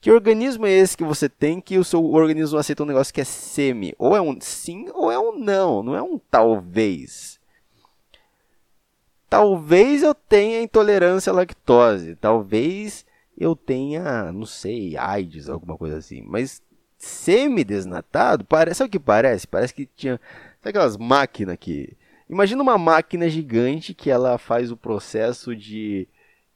Que 0.00 0.12
organismo 0.12 0.64
é 0.64 0.70
esse 0.70 0.96
que 0.96 1.02
você 1.02 1.28
tem 1.28 1.60
que 1.60 1.76
o 1.76 1.82
seu 1.82 2.04
organismo 2.12 2.56
aceita 2.56 2.84
um 2.84 2.86
negócio 2.86 3.12
que 3.12 3.20
é 3.20 3.24
semi? 3.24 3.96
Ou 3.98 4.14
é 4.14 4.20
um 4.20 4.40
sim 4.40 4.86
ou 4.94 5.10
é 5.10 5.18
um 5.18 5.36
não, 5.36 5.82
não 5.82 5.96
é 5.96 6.02
um 6.02 6.20
talvez. 6.30 7.40
Talvez 9.28 10.04
eu 10.04 10.14
tenha 10.14 10.62
intolerância 10.62 11.32
à 11.32 11.34
lactose, 11.34 12.14
talvez 12.14 13.04
eu 13.36 13.56
tenha, 13.56 14.32
não 14.32 14.46
sei, 14.46 14.96
AIDS, 14.96 15.48
alguma 15.48 15.76
coisa 15.76 15.98
assim. 15.98 16.22
Mas 16.22 16.62
semi-desnatado, 16.98 18.44
parece, 18.44 18.78
sabe 18.78 18.88
o 18.88 18.92
que 18.92 19.00
parece? 19.00 19.46
Parece 19.46 19.74
que 19.74 19.86
tinha. 19.86 20.20
Sabe 20.60 20.70
aquelas 20.70 20.96
máquinas 20.96 21.56
que. 21.58 21.96
Imagina 22.28 22.62
uma 22.62 22.78
máquina 22.78 23.28
gigante 23.28 23.92
que 23.92 24.10
ela 24.10 24.38
faz 24.38 24.70
o 24.70 24.76
processo 24.76 25.54
de. 25.54 26.08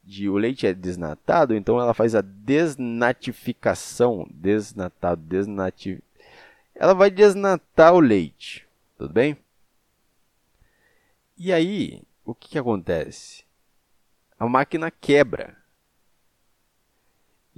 de 0.03 0.29
o 0.29 0.37
leite 0.37 0.67
é 0.67 0.75
desnatado, 0.75 1.55
então 1.55 1.81
ela 1.81 1.95
faz 1.95 2.15
a 2.15 2.21
desnatificação. 2.21 4.27
Desnatado, 4.31 5.23
desnativ. 5.23 6.01
Ela 6.75 6.95
vai 6.95 7.11
desnatar 7.11 7.95
o 7.95 8.01
leite. 8.01 8.67
Tudo 8.97 9.13
bem? 9.13 9.37
E 11.37 11.53
aí, 11.53 12.03
o 12.25 12.35
que, 12.35 12.49
que 12.51 12.59
acontece? 12.59 13.45
A 14.39 14.49
máquina 14.49 14.91
quebra 14.91 15.57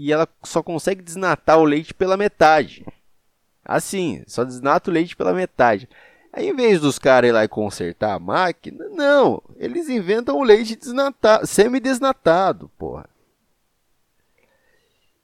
e 0.03 0.11
ela 0.11 0.27
só 0.43 0.63
consegue 0.63 1.03
desnatar 1.03 1.59
o 1.59 1.65
leite 1.65 1.93
pela 1.93 2.17
metade. 2.17 2.87
Assim, 3.63 4.25
só 4.27 4.45
desnata 4.45 4.91
o 4.91 4.95
leite 4.95 5.15
pela 5.15 5.35
metade. 5.35 5.87
Aí, 6.33 6.49
em 6.49 6.57
vez 6.57 6.81
dos 6.81 6.99
caras 6.99 7.29
ir 7.29 7.33
lá 7.33 7.45
e 7.45 7.49
consertar 7.49 8.15
a 8.15 8.19
máquina, 8.19 8.89
não, 8.89 9.43
eles 9.57 9.91
inventam 9.91 10.39
o 10.39 10.43
leite 10.43 10.75
desnatado, 10.75 11.47
semi-desnatado, 11.47 12.71
porra. 12.79 13.11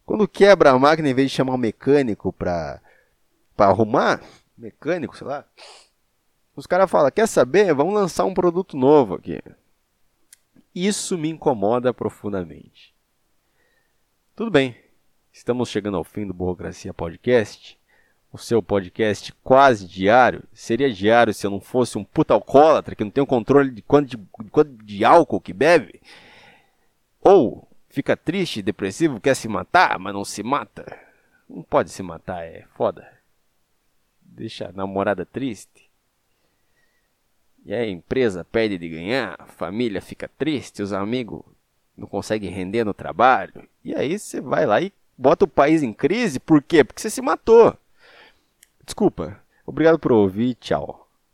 Quando 0.04 0.28
quebra 0.28 0.72
a 0.72 0.78
máquina, 0.78 1.08
em 1.08 1.14
vez 1.14 1.30
de 1.30 1.36
chamar 1.38 1.54
um 1.54 1.58
mecânico 1.58 2.30
pra, 2.30 2.78
pra 3.56 3.68
arrumar, 3.68 4.22
mecânico, 4.58 5.16
sei 5.16 5.26
lá, 5.26 5.46
os 6.54 6.66
caras 6.66 6.90
falam, 6.90 7.10
quer 7.10 7.26
saber? 7.26 7.72
Vamos 7.72 7.94
lançar 7.94 8.26
um 8.26 8.34
produto 8.34 8.76
novo 8.76 9.14
aqui. 9.14 9.40
Isso 10.74 11.16
me 11.16 11.30
incomoda 11.30 11.94
profundamente. 11.94 12.95
Tudo 14.36 14.50
bem, 14.50 14.76
estamos 15.32 15.70
chegando 15.70 15.96
ao 15.96 16.04
fim 16.04 16.26
do 16.26 16.34
Burocracia 16.34 16.92
Podcast. 16.92 17.80
O 18.30 18.36
seu 18.36 18.62
podcast 18.62 19.32
quase 19.42 19.88
diário. 19.88 20.42
Seria 20.52 20.92
diário 20.92 21.32
se 21.32 21.46
eu 21.46 21.50
não 21.50 21.58
fosse 21.58 21.96
um 21.96 22.04
puta 22.04 22.34
alcoólatra 22.34 22.94
que 22.94 23.02
não 23.02 23.10
tem 23.10 23.24
o 23.24 23.26
controle 23.26 23.70
de 23.70 23.80
quanto 23.80 24.10
de, 24.10 24.18
quanto 24.50 24.72
de 24.84 25.06
álcool 25.06 25.40
que 25.40 25.54
bebe. 25.54 26.02
Ou 27.22 27.66
fica 27.88 28.14
triste, 28.14 28.60
depressivo, 28.60 29.22
quer 29.22 29.34
se 29.34 29.48
matar, 29.48 29.98
mas 29.98 30.12
não 30.12 30.22
se 30.22 30.42
mata. 30.42 30.84
Não 31.48 31.62
pode 31.62 31.88
se 31.88 32.02
matar, 32.02 32.44
é 32.44 32.66
foda. 32.74 33.10
Deixa 34.20 34.68
a 34.68 34.72
namorada 34.72 35.24
triste. 35.24 35.88
E 37.64 37.72
a 37.72 37.88
empresa 37.88 38.44
perde 38.44 38.76
de 38.76 38.86
ganhar, 38.90 39.34
a 39.38 39.46
família 39.46 40.02
fica 40.02 40.28
triste, 40.28 40.82
os 40.82 40.92
amigos 40.92 41.42
não 41.96 42.06
consegue 42.06 42.48
render 42.48 42.84
no 42.84 42.94
trabalho. 42.94 43.66
E 43.84 43.94
aí 43.94 44.18
você 44.18 44.40
vai 44.40 44.66
lá 44.66 44.80
e 44.80 44.92
bota 45.16 45.44
o 45.44 45.48
país 45.48 45.82
em 45.82 45.92
crise. 45.92 46.38
Por 46.38 46.62
quê? 46.62 46.84
Porque 46.84 47.00
você 47.00 47.10
se 47.10 47.22
matou. 47.22 47.76
Desculpa. 48.84 49.40
Obrigado 49.64 49.98
por 49.98 50.12
ouvir. 50.12 50.54
Tchau. 50.56 51.05